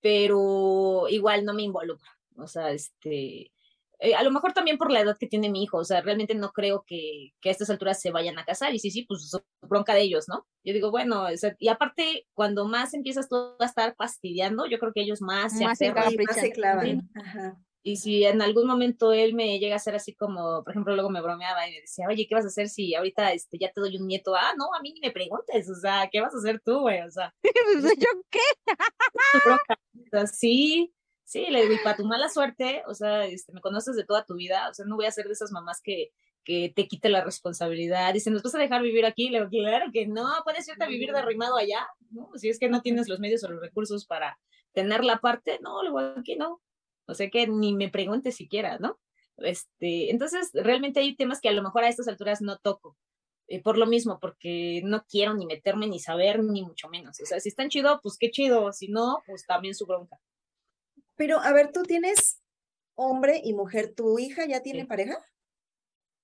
pero 0.00 1.04
igual 1.10 1.44
no 1.44 1.52
me 1.52 1.60
involucro. 1.60 2.10
O 2.38 2.46
sea, 2.46 2.70
este, 2.70 3.52
eh, 3.98 4.14
a 4.16 4.22
lo 4.22 4.30
mejor 4.30 4.54
también 4.54 4.78
por 4.78 4.90
la 4.90 5.00
edad 5.00 5.18
que 5.20 5.26
tiene 5.26 5.50
mi 5.50 5.62
hijo, 5.62 5.76
o 5.76 5.84
sea, 5.84 6.00
realmente 6.00 6.34
no 6.34 6.52
creo 6.52 6.84
que, 6.86 7.34
que 7.42 7.50
a 7.50 7.52
estas 7.52 7.68
alturas 7.68 8.00
se 8.00 8.10
vayan 8.10 8.38
a 8.38 8.46
casar, 8.46 8.74
y 8.74 8.78
sí, 8.78 8.90
sí, 8.90 9.02
pues 9.02 9.30
bronca 9.60 9.92
de 9.92 10.00
ellos, 10.00 10.24
¿no? 10.26 10.46
Yo 10.64 10.72
digo, 10.72 10.90
bueno, 10.90 11.26
y 11.58 11.68
aparte, 11.68 12.26
cuando 12.32 12.66
más 12.66 12.94
empiezas 12.94 13.28
tú 13.28 13.36
a 13.60 13.64
estar 13.66 13.94
fastidiando, 13.94 14.64
yo 14.64 14.78
creo 14.78 14.94
que 14.94 15.02
ellos 15.02 15.20
más, 15.20 15.52
más 15.60 15.76
se, 15.76 15.92
se 16.32 16.52
clavan. 16.52 17.10
Ajá. 17.14 17.58
Y 17.86 17.96
si 17.96 18.24
en 18.24 18.40
algún 18.40 18.66
momento 18.66 19.12
él 19.12 19.34
me 19.34 19.58
llega 19.58 19.74
a 19.74 19.76
hacer 19.76 19.94
así 19.94 20.14
como, 20.14 20.64
por 20.64 20.72
ejemplo, 20.72 20.94
luego 20.94 21.10
me 21.10 21.20
bromeaba 21.20 21.68
y 21.68 21.72
me 21.72 21.80
decía, 21.82 22.06
oye, 22.08 22.26
¿qué 22.26 22.34
vas 22.34 22.44
a 22.44 22.48
hacer 22.48 22.68
si 22.70 22.94
ahorita 22.94 23.32
este, 23.32 23.58
ya 23.58 23.70
te 23.70 23.80
doy 23.80 23.96
un 23.98 24.06
nieto? 24.06 24.34
Ah, 24.34 24.54
no, 24.56 24.74
a 24.74 24.80
mí 24.80 24.92
ni 24.94 25.00
me 25.00 25.12
preguntes, 25.12 25.68
o 25.68 25.74
sea, 25.74 26.08
¿qué 26.10 26.22
vas 26.22 26.34
a 26.34 26.38
hacer 26.38 26.60
tú, 26.64 26.80
güey? 26.80 27.02
O 27.02 27.10
sea, 27.10 27.34
pues, 27.42 27.94
¿yo 27.98 28.08
qué? 28.30 28.40
sí, 30.32 30.94
Sí, 31.26 31.46
le 31.50 31.62
digo, 31.62 31.74
y 31.74 31.82
para 31.82 31.96
tu 31.96 32.04
mala 32.04 32.28
suerte, 32.28 32.82
o 32.86 32.94
sea, 32.94 33.24
este, 33.24 33.52
me 33.52 33.62
conoces 33.62 33.96
de 33.96 34.04
toda 34.04 34.24
tu 34.24 34.34
vida, 34.34 34.68
o 34.70 34.74
sea, 34.74 34.84
no 34.84 34.96
voy 34.96 35.06
a 35.06 35.10
ser 35.10 35.26
de 35.26 35.32
esas 35.32 35.52
mamás 35.52 35.80
que, 35.82 36.12
que 36.44 36.72
te 36.74 36.86
quite 36.86 37.08
la 37.08 37.24
responsabilidad. 37.24 38.12
Dicen, 38.12 38.34
¿nos 38.34 38.42
vas 38.42 38.54
a 38.54 38.58
dejar 38.58 38.82
vivir 38.82 39.06
aquí? 39.06 39.30
Le 39.30 39.38
digo, 39.38 39.50
claro 39.50 39.86
que 39.92 40.06
no, 40.06 40.28
puedes 40.44 40.68
irte 40.68 40.84
a 40.84 40.88
vivir 40.88 41.12
derrimado 41.12 41.56
allá, 41.56 41.88
¿no? 42.10 42.30
Si 42.36 42.50
es 42.50 42.58
que 42.58 42.68
no 42.68 42.82
tienes 42.82 43.08
los 43.08 43.20
medios 43.20 43.42
o 43.42 43.50
los 43.50 43.60
recursos 43.60 44.06
para 44.06 44.38
tener 44.72 45.02
la 45.02 45.18
parte, 45.18 45.58
no, 45.62 45.82
le 45.82 45.88
digo, 45.88 45.98
aquí 46.00 46.36
no. 46.36 46.60
O 47.06 47.14
sea, 47.14 47.30
que 47.30 47.46
ni 47.46 47.74
me 47.74 47.88
preguntes 47.88 48.36
siquiera, 48.36 48.78
¿no? 48.78 48.98
Este, 49.38 50.10
entonces, 50.10 50.50
realmente 50.52 51.00
hay 51.00 51.16
temas 51.16 51.40
que 51.40 51.48
a 51.48 51.52
lo 51.52 51.62
mejor 51.62 51.84
a 51.84 51.88
estas 51.88 52.08
alturas 52.08 52.40
no 52.40 52.58
toco. 52.58 52.96
Eh, 53.46 53.62
por 53.62 53.76
lo 53.76 53.86
mismo, 53.86 54.18
porque 54.20 54.80
no 54.84 55.04
quiero 55.04 55.34
ni 55.34 55.44
meterme 55.44 55.86
ni 55.86 55.98
saber, 55.98 56.42
ni 56.42 56.62
mucho 56.62 56.88
menos. 56.88 57.20
O 57.20 57.26
sea, 57.26 57.40
si 57.40 57.50
están 57.50 57.68
chido, 57.68 58.00
pues 58.02 58.16
qué 58.18 58.30
chido. 58.30 58.72
Si 58.72 58.88
no, 58.88 59.22
pues 59.26 59.44
también 59.46 59.74
su 59.74 59.86
bronca. 59.86 60.18
Pero, 61.16 61.40
a 61.40 61.52
ver, 61.52 61.70
tú 61.72 61.82
tienes 61.82 62.40
hombre 62.94 63.40
y 63.44 63.52
mujer. 63.52 63.94
¿Tu 63.94 64.18
hija 64.18 64.46
ya 64.46 64.62
tiene 64.62 64.86
pareja? 64.86 65.18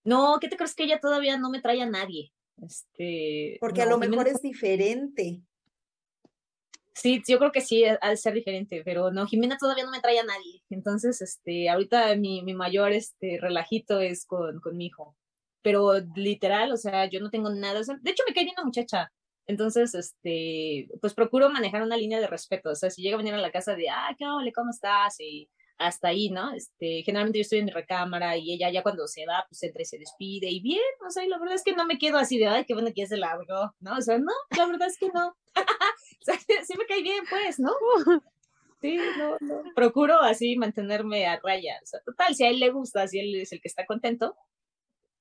No, 0.03 0.39
¿qué 0.41 0.49
te 0.49 0.57
crees 0.57 0.75
que 0.75 0.85
ella 0.85 0.99
todavía 0.99 1.37
no 1.39 1.51
me 1.51 1.61
trae 1.61 1.83
a 1.83 1.87
nadie? 1.87 2.33
Este, 2.63 3.59
Porque 3.61 3.83
a 3.83 3.87
lo 3.87 3.99
mejor 3.99 4.29
es 4.29 4.41
diferente. 4.41 5.43
Sí, 6.95 7.23
yo 7.27 7.39
creo 7.39 7.53
que 7.53 7.61
sí, 7.61 7.85
al 7.85 8.19
ser 8.19 8.35
diferente, 8.35 8.83
pero 8.85 9.11
no, 9.11 9.27
Jimena 9.27 9.57
todavía 9.57 9.85
no 9.85 9.91
me 9.91 10.01
trae 10.01 10.19
a 10.19 10.25
nadie. 10.25 10.63
Entonces, 10.71 11.23
este, 11.23 11.69
ahorita 11.71 12.15
mi, 12.17 12.43
mi 12.43 12.53
mayor 12.55 12.93
este, 12.93 13.39
relajito 13.41 14.01
es 14.01 14.27
con, 14.27 14.61
con 14.61 14.77
mi 14.77 14.87
hijo. 14.87 15.17
Pero 15.63 15.93
literal, 16.17 16.73
o 16.73 16.77
sea, 16.77 17.09
yo 17.09 17.21
no 17.21 17.31
tengo 17.31 17.51
nada. 17.51 17.81
de 17.81 18.11
hecho, 18.11 18.25
me 18.27 18.35
cae 18.35 18.45
bien 18.45 18.55
una 18.57 18.67
muchacha. 18.67 19.13
Entonces, 19.47 19.95
este, 19.95 20.89
pues 21.01 21.15
procuro 21.15 21.51
manejar 21.51 21.83
una 21.83 21.97
línea 21.97 22.21
de 22.21 22.27
respeto. 22.27 22.71
O 22.71 22.75
sea, 22.75 22.91
si 22.91 23.03
llega 23.03 23.17
a 23.17 23.19
venir 23.19 23.35
a 23.35 23.39
la 23.39 23.51
casa 23.51 23.75
de, 23.75 23.89
ah, 23.91 24.15
¿qué 24.19 24.27
ole? 24.27 24.53
¿Cómo 24.53 24.71
estás? 24.71 25.19
Y 25.21 25.49
hasta 25.81 26.09
ahí, 26.09 26.29
¿no? 26.29 26.53
Este, 26.53 27.03
generalmente 27.03 27.39
yo 27.39 27.43
estoy 27.43 27.61
en 27.61 27.65
mi 27.65 27.71
recámara 27.71 28.37
y 28.37 28.53
ella 28.53 28.71
ya 28.71 28.83
cuando 28.83 29.07
se 29.07 29.25
va, 29.25 29.47
pues 29.49 29.63
entra 29.63 29.81
y 29.81 29.87
se 29.87 29.99
despide 29.99 30.51
y 30.51 30.61
bien, 30.61 30.81
o 31.07 31.11
sea, 31.11 31.25
y 31.25 31.29
la 31.29 31.39
verdad 31.39 31.55
es 31.55 31.65
que 31.65 31.73
no 31.73 31.87
me 31.87 31.99
quedo 31.99 32.19
así 32.19 32.39
de, 32.39 32.47
ay, 32.47 32.67
qué 32.67 32.75
bueno 32.75 32.89
que 32.89 33.01
ya 33.01 33.07
se 33.07 33.17
largo, 33.17 33.75
¿no? 33.81 33.97
O 33.97 34.01
sea, 34.03 34.19
no, 34.19 34.33
la 34.57 34.67
verdad 34.67 34.89
es 34.89 34.99
que 34.99 35.09
no. 35.09 35.29
o 35.57 36.25
sea, 36.25 36.35
sí 36.67 36.75
me 36.79 36.87
cae 36.87 37.03
bien, 37.03 37.25
pues, 37.29 37.59
¿no? 37.59 37.73
Sí, 38.83 38.99
no, 39.17 39.37
no. 39.41 39.63
Procuro 39.75 40.21
así 40.21 40.57
mantenerme 40.57 41.27
a 41.27 41.41
raya. 41.43 41.79
O 41.83 41.87
sea, 41.87 42.01
total, 42.01 42.35
si 42.35 42.45
a 42.45 42.51
él 42.51 42.61
le 42.61 42.71
gusta, 42.71 43.09
si 43.09 43.19
él 43.19 43.35
es 43.41 43.53
el 43.53 43.61
que 43.61 43.69
está 43.69 43.87
contento, 43.87 44.37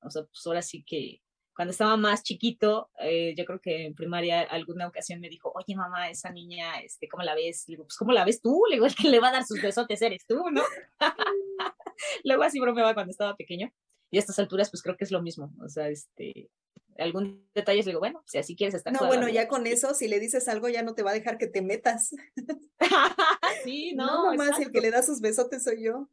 o 0.02 0.10
sea, 0.10 0.24
pues 0.24 0.46
ahora 0.46 0.62
sí 0.62 0.84
que 0.86 1.22
cuando 1.60 1.74
estaba 1.74 1.98
más 1.98 2.24
chiquito, 2.24 2.90
eh, 3.02 3.36
yo 3.36 3.44
creo 3.44 3.60
que 3.60 3.88
en 3.88 3.94
primaria 3.94 4.44
alguna 4.44 4.88
ocasión 4.88 5.20
me 5.20 5.28
dijo, 5.28 5.52
oye 5.54 5.76
mamá, 5.76 6.10
esa 6.10 6.30
niña, 6.30 6.80
este, 6.80 7.10
¿cómo 7.10 7.22
la 7.22 7.36
ves? 7.36 7.66
Le 7.68 7.74
digo, 7.74 7.84
pues 7.84 7.98
¿cómo 7.98 8.14
la 8.14 8.24
ves 8.24 8.42
tú? 8.42 8.64
Le 8.70 8.78
digo, 8.78 8.86
el 8.86 8.96
que 8.96 9.10
le 9.10 9.20
va 9.20 9.28
a 9.28 9.34
dar 9.34 9.44
sus 9.44 9.62
besotes 9.62 10.02
eres 10.02 10.26
tú, 10.26 10.42
¿no? 10.54 10.64
Luego 12.24 12.44
así 12.44 12.62
bromeaba 12.62 12.94
cuando 12.94 13.12
estaba 13.12 13.36
pequeño. 13.36 13.74
Y 14.10 14.16
a 14.16 14.20
estas 14.22 14.40
alturas, 14.40 14.70
pues 14.70 14.82
creo 14.82 14.96
que 14.96 15.04
es 15.04 15.12
lo 15.12 15.22
mismo. 15.22 15.52
O 15.62 15.68
sea, 15.68 15.90
este, 15.90 16.50
algún 16.98 17.46
detalle, 17.54 17.80
le 17.80 17.88
digo, 17.88 18.00
bueno, 18.00 18.24
si 18.26 18.38
así 18.38 18.56
quieres 18.56 18.76
estar. 18.76 18.94
No, 18.94 19.06
bueno, 19.08 19.28
ya 19.28 19.50
con 19.50 19.68
eso, 19.68 19.94
si 19.94 20.08
le 20.08 20.22
dices 20.22 20.48
algo, 20.48 20.70
ya 20.70 20.82
no 20.82 20.96
te 20.96 21.04
va 21.04 21.12
a 21.12 21.16
dejar 21.16 21.38
que 21.38 21.48
te 21.48 21.62
metas. 21.62 22.16
sí, 23.66 23.92
no. 23.96 24.06
No, 24.06 24.26
mamá, 24.28 24.56
si 24.56 24.64
el 24.64 24.72
que 24.72 24.80
le 24.80 24.92
da 24.92 25.04
sus 25.04 25.20
besotes 25.20 25.66
soy 25.66 25.84
yo. 25.84 26.10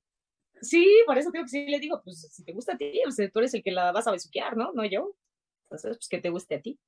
Sí, 0.60 1.04
por 1.06 1.18
eso 1.18 1.30
creo 1.30 1.44
que 1.44 1.50
sí 1.50 1.68
le 1.68 1.78
digo, 1.78 2.02
pues 2.02 2.26
si 2.32 2.42
te 2.42 2.52
gusta 2.52 2.72
a 2.72 2.76
ti, 2.76 3.00
o 3.06 3.12
sea, 3.12 3.30
tú 3.30 3.38
eres 3.38 3.54
el 3.54 3.62
que 3.62 3.70
la 3.70 3.92
vas 3.92 4.08
a 4.08 4.10
besuquear, 4.10 4.56
¿no? 4.56 4.72
No 4.72 4.84
yo. 4.84 5.14
Entonces, 5.66 5.96
pues 5.96 6.08
que 6.08 6.20
te 6.20 6.30
guste 6.30 6.56
a 6.56 6.60
ti. 6.60 6.78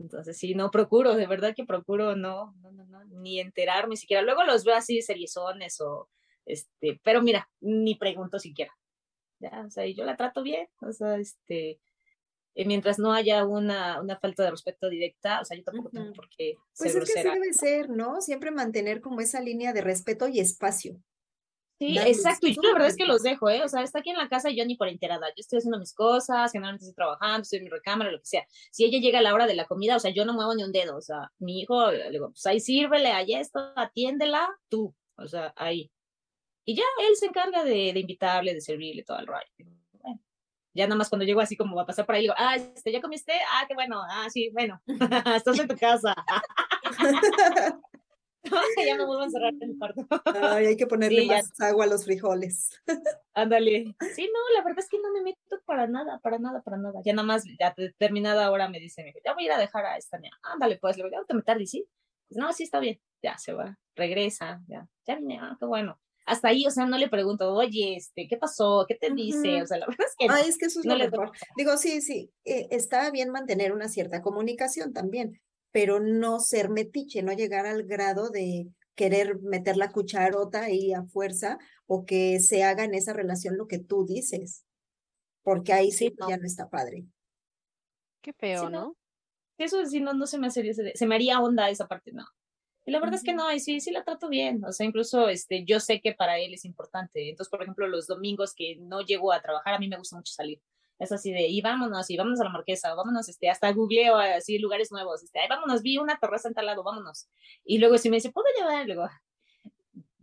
Entonces, 0.00 0.36
sí, 0.36 0.54
no 0.54 0.70
procuro, 0.70 1.14
de 1.14 1.26
verdad 1.26 1.54
que 1.54 1.64
procuro 1.64 2.16
no, 2.16 2.54
no, 2.60 2.72
no, 2.72 2.84
no, 2.86 3.04
ni 3.04 3.38
enterarme 3.38 3.96
siquiera. 3.96 4.22
Luego 4.22 4.44
los 4.44 4.64
veo 4.64 4.74
así 4.74 5.00
seriezones 5.02 5.80
o, 5.80 6.08
este, 6.46 7.00
pero 7.04 7.22
mira, 7.22 7.48
ni 7.60 7.94
pregunto 7.94 8.38
siquiera. 8.38 8.72
Ya, 9.38 9.64
o 9.66 9.70
sea, 9.70 9.86
y 9.86 9.94
yo 9.94 10.04
la 10.04 10.16
trato 10.16 10.42
bien, 10.42 10.68
o 10.80 10.92
sea, 10.92 11.16
este, 11.16 11.78
mientras 12.54 12.98
no 12.98 13.12
haya 13.12 13.44
una, 13.44 14.00
una 14.00 14.16
falta 14.18 14.44
de 14.44 14.52
respeto 14.52 14.88
directa, 14.88 15.40
o 15.40 15.44
sea, 15.44 15.56
yo 15.56 15.64
tampoco 15.64 15.90
tengo 15.90 16.12
por 16.12 16.28
qué 16.28 16.56
Pues 16.78 16.94
es 16.94 17.12
que 17.12 17.20
así 17.20 17.28
debe 17.28 17.52
ser, 17.52 17.90
¿no? 17.90 18.20
Siempre 18.20 18.50
mantener 18.50 19.00
como 19.00 19.20
esa 19.20 19.40
línea 19.40 19.72
de 19.72 19.80
respeto 19.80 20.28
y 20.28 20.40
espacio. 20.40 21.02
Sí, 21.78 21.98
exacto. 21.98 22.46
Y 22.46 22.54
yo 22.54 22.62
la 22.62 22.72
verdad 22.72 22.88
es 22.88 22.96
que 22.96 23.04
los 23.04 23.22
dejo, 23.22 23.50
¿eh? 23.50 23.62
O 23.62 23.68
sea, 23.68 23.82
está 23.82 23.98
aquí 23.98 24.10
en 24.10 24.16
la 24.16 24.28
casa 24.28 24.50
y 24.50 24.56
yo 24.56 24.64
ni 24.64 24.76
por 24.76 24.88
enterada. 24.88 25.26
Yo 25.28 25.40
estoy 25.40 25.58
haciendo 25.58 25.78
mis 25.78 25.92
cosas, 25.92 26.52
generalmente 26.52 26.84
estoy 26.84 26.94
trabajando, 26.94 27.42
estoy 27.42 27.58
en 27.58 27.64
mi 27.64 27.70
recámara, 27.70 28.12
lo 28.12 28.18
que 28.20 28.26
sea. 28.26 28.46
Si 28.70 28.84
ella 28.84 29.00
llega 29.00 29.18
a 29.18 29.22
la 29.22 29.34
hora 29.34 29.46
de 29.46 29.54
la 29.54 29.66
comida, 29.66 29.96
o 29.96 30.00
sea, 30.00 30.12
yo 30.12 30.24
no 30.24 30.34
muevo 30.34 30.54
ni 30.54 30.62
un 30.62 30.72
dedo. 30.72 30.96
O 30.96 31.00
sea, 31.00 31.32
mi 31.38 31.60
hijo, 31.60 31.90
le 31.90 32.10
digo, 32.10 32.30
pues 32.30 32.46
ahí 32.46 32.60
sírvele, 32.60 33.08
ahí 33.10 33.34
esto, 33.34 33.72
atiéndela, 33.76 34.48
tú. 34.68 34.94
O 35.16 35.26
sea, 35.26 35.52
ahí. 35.56 35.90
Y 36.64 36.76
ya 36.76 36.84
él 37.08 37.16
se 37.16 37.26
encarga 37.26 37.64
de, 37.64 37.92
de 37.92 38.00
invitarle, 38.00 38.54
de 38.54 38.60
servirle 38.60 39.02
todo 39.04 39.18
el 39.18 39.26
rayo. 39.26 39.48
Bueno, 39.58 40.20
ya 40.74 40.86
nada 40.86 40.96
más 40.96 41.08
cuando 41.08 41.24
llego 41.26 41.40
así 41.40 41.56
como 41.56 41.76
va 41.76 41.82
a 41.82 41.86
pasar 41.86 42.06
por 42.06 42.14
ahí, 42.14 42.22
digo, 42.22 42.34
ah, 42.38 42.56
este, 42.56 42.92
¿ya 42.92 43.00
comiste? 43.00 43.32
Ah, 43.50 43.64
qué 43.68 43.74
bueno. 43.74 44.02
Ah, 44.08 44.28
sí, 44.30 44.50
bueno. 44.52 44.80
Estás 45.36 45.58
en 45.58 45.68
tu 45.68 45.76
casa. 45.76 46.14
ya 48.86 48.96
me 48.96 49.04
vuelvo 49.04 49.22
a 49.22 49.24
encerrar 49.24 49.54
en 49.54 49.70
el 49.70 49.78
cuarto. 49.78 50.06
Ay, 50.24 50.66
hay 50.66 50.76
que 50.76 50.86
ponerle 50.86 51.26
más 51.26 51.52
agua 51.60 51.84
a 51.84 51.88
los 51.88 52.04
frijoles. 52.04 52.70
Ándale. 53.34 53.94
Sí, 54.14 54.30
no, 54.32 54.56
la 54.56 54.64
verdad 54.64 54.78
es 54.78 54.88
que 54.88 54.98
no 54.98 55.12
me 55.12 55.22
meto 55.22 55.60
para 55.64 55.86
nada, 55.86 56.18
para 56.20 56.38
nada, 56.38 56.62
para 56.62 56.76
nada. 56.76 57.00
Ya 57.04 57.12
nada 57.12 57.26
más, 57.26 57.44
ya 57.58 57.74
determinada 57.76 58.50
hora 58.50 58.68
me 58.68 58.80
dice, 58.80 59.12
ya 59.24 59.34
voy 59.34 59.44
a 59.44 59.46
ir 59.46 59.52
a 59.52 59.58
dejar 59.58 59.86
a 59.86 59.96
esta 59.96 60.18
niña. 60.18 60.38
Ándale, 60.42 60.78
pues, 60.78 60.96
le 60.96 61.04
voy 61.04 61.12
a 61.14 61.34
meter 61.34 61.60
y 61.60 61.66
sí. 61.66 61.86
Pues, 62.28 62.38
no, 62.38 62.52
sí 62.52 62.64
está 62.64 62.80
bien. 62.80 63.00
Ya 63.22 63.38
se 63.38 63.52
va, 63.52 63.78
regresa, 63.96 64.60
ya, 64.68 64.86
ya 65.06 65.16
vine, 65.16 65.38
ah, 65.40 65.56
qué 65.58 65.64
bueno 65.64 65.98
hasta 66.26 66.48
ahí, 66.48 66.66
o 66.66 66.70
sea, 66.70 66.86
no 66.86 66.96
le 66.96 67.08
pregunto, 67.08 67.52
oye, 67.52 67.96
este, 67.96 68.26
¿qué 68.28 68.36
pasó? 68.36 68.84
¿Qué 68.88 68.94
te 68.94 69.10
dice? 69.10 69.62
O 69.62 69.66
sea, 69.66 69.78
la 69.78 69.86
verdad 69.86 70.06
es 70.06 70.14
que 70.16 70.26
no. 70.26 70.34
Ay, 70.34 70.48
es 70.48 70.58
que 70.58 70.66
eso 70.66 70.80
es 70.80 70.86
lo 70.86 70.96
mejor. 70.96 71.32
Digo, 71.56 71.76
sí, 71.76 72.00
sí, 72.00 72.30
eh, 72.44 72.68
está 72.70 73.10
bien 73.10 73.30
mantener 73.30 73.72
una 73.72 73.88
cierta 73.88 74.22
comunicación 74.22 74.92
también, 74.92 75.40
pero 75.74 75.98
no 75.98 76.38
ser 76.38 76.70
metiche, 76.70 77.24
no 77.24 77.32
llegar 77.32 77.66
al 77.66 77.82
grado 77.82 78.30
de 78.30 78.68
querer 78.94 79.40
meter 79.40 79.76
la 79.76 79.90
cucharota 79.90 80.62
ahí 80.62 80.92
a 80.92 81.02
fuerza 81.02 81.58
o 81.88 82.06
que 82.06 82.38
se 82.38 82.62
haga 82.62 82.84
en 82.84 82.94
esa 82.94 83.12
relación 83.12 83.56
lo 83.56 83.66
que 83.66 83.80
tú 83.80 84.06
dices, 84.06 84.64
porque 85.42 85.72
ahí 85.72 85.90
sí, 85.90 86.14
ya 86.28 86.36
no 86.36 86.46
está 86.46 86.70
padre. 86.70 87.06
Qué 88.22 88.32
feo, 88.34 88.70
¿no? 88.70 88.96
Eso 89.58 89.84
sí, 89.84 90.00
no, 90.00 90.14
no 90.14 90.28
se 90.28 90.38
me 90.38 90.46
haría, 90.46 90.74
se 90.94 91.06
me 91.08 91.16
haría 91.16 91.40
onda 91.40 91.68
esa 91.68 91.88
parte, 91.88 92.12
no. 92.12 92.24
Y 92.86 92.92
la 92.92 93.00
verdad 93.00 93.16
es 93.16 93.24
que 93.24 93.34
no, 93.34 93.52
y 93.52 93.58
sí, 93.58 93.80
sí 93.80 93.90
la 93.90 94.04
trato 94.04 94.28
bien. 94.28 94.64
O 94.64 94.70
sea, 94.70 94.86
incluso 94.86 95.28
este, 95.28 95.64
yo 95.64 95.80
sé 95.80 96.00
que 96.00 96.12
para 96.12 96.38
él 96.38 96.54
es 96.54 96.64
importante. 96.64 97.30
Entonces, 97.30 97.50
por 97.50 97.62
ejemplo, 97.62 97.88
los 97.88 98.06
domingos 98.06 98.54
que 98.54 98.76
no 98.76 99.00
llego 99.00 99.32
a 99.32 99.42
trabajar, 99.42 99.74
a 99.74 99.78
mí 99.80 99.88
me 99.88 99.98
gusta 99.98 100.14
mucho 100.14 100.34
salir. 100.34 100.60
Es 100.98 101.10
así 101.10 101.32
de, 101.32 101.48
y 101.48 101.60
vámonos, 101.60 102.08
y 102.08 102.16
vámonos 102.16 102.40
a 102.40 102.44
la 102.44 102.50
marquesa, 102.50 102.94
vámonos, 102.94 103.28
este, 103.28 103.50
hasta 103.50 103.72
googleo 103.72 104.16
así 104.16 104.58
lugares 104.58 104.92
nuevos, 104.92 105.24
este, 105.24 105.40
ay, 105.40 105.48
vámonos, 105.48 105.82
vi 105.82 105.98
una 105.98 106.18
terraza 106.18 106.48
en 106.48 106.54
tal 106.54 106.66
lado, 106.66 106.84
vámonos. 106.84 107.28
Y 107.64 107.78
luego 107.78 107.98
si 107.98 108.10
me 108.10 108.16
dice, 108.16 108.30
¿puedo 108.30 108.46
llevar? 108.56 108.86
luego, 108.86 109.08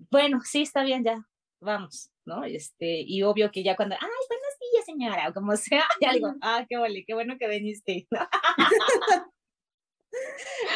bueno, 0.10 0.40
sí, 0.44 0.62
está 0.62 0.84
bien, 0.84 1.04
ya, 1.04 1.28
vamos, 1.60 2.12
¿no? 2.26 2.44
Este, 2.44 3.02
y 3.02 3.24
obvio 3.24 3.52
que 3.52 3.64
ya 3.64 3.76
cuando, 3.76 3.96
ay, 3.96 4.10
buenos 4.28 4.60
días, 4.60 4.86
señora, 4.86 5.30
o 5.30 5.34
como 5.34 5.56
sea, 5.56 5.84
ya 6.02 6.14
digo, 6.14 6.34
ah, 6.42 6.66
qué 6.68 6.78
vale, 6.78 7.04
qué 7.06 7.14
bueno 7.14 7.38
que 7.38 7.48
viniste. 7.48 8.08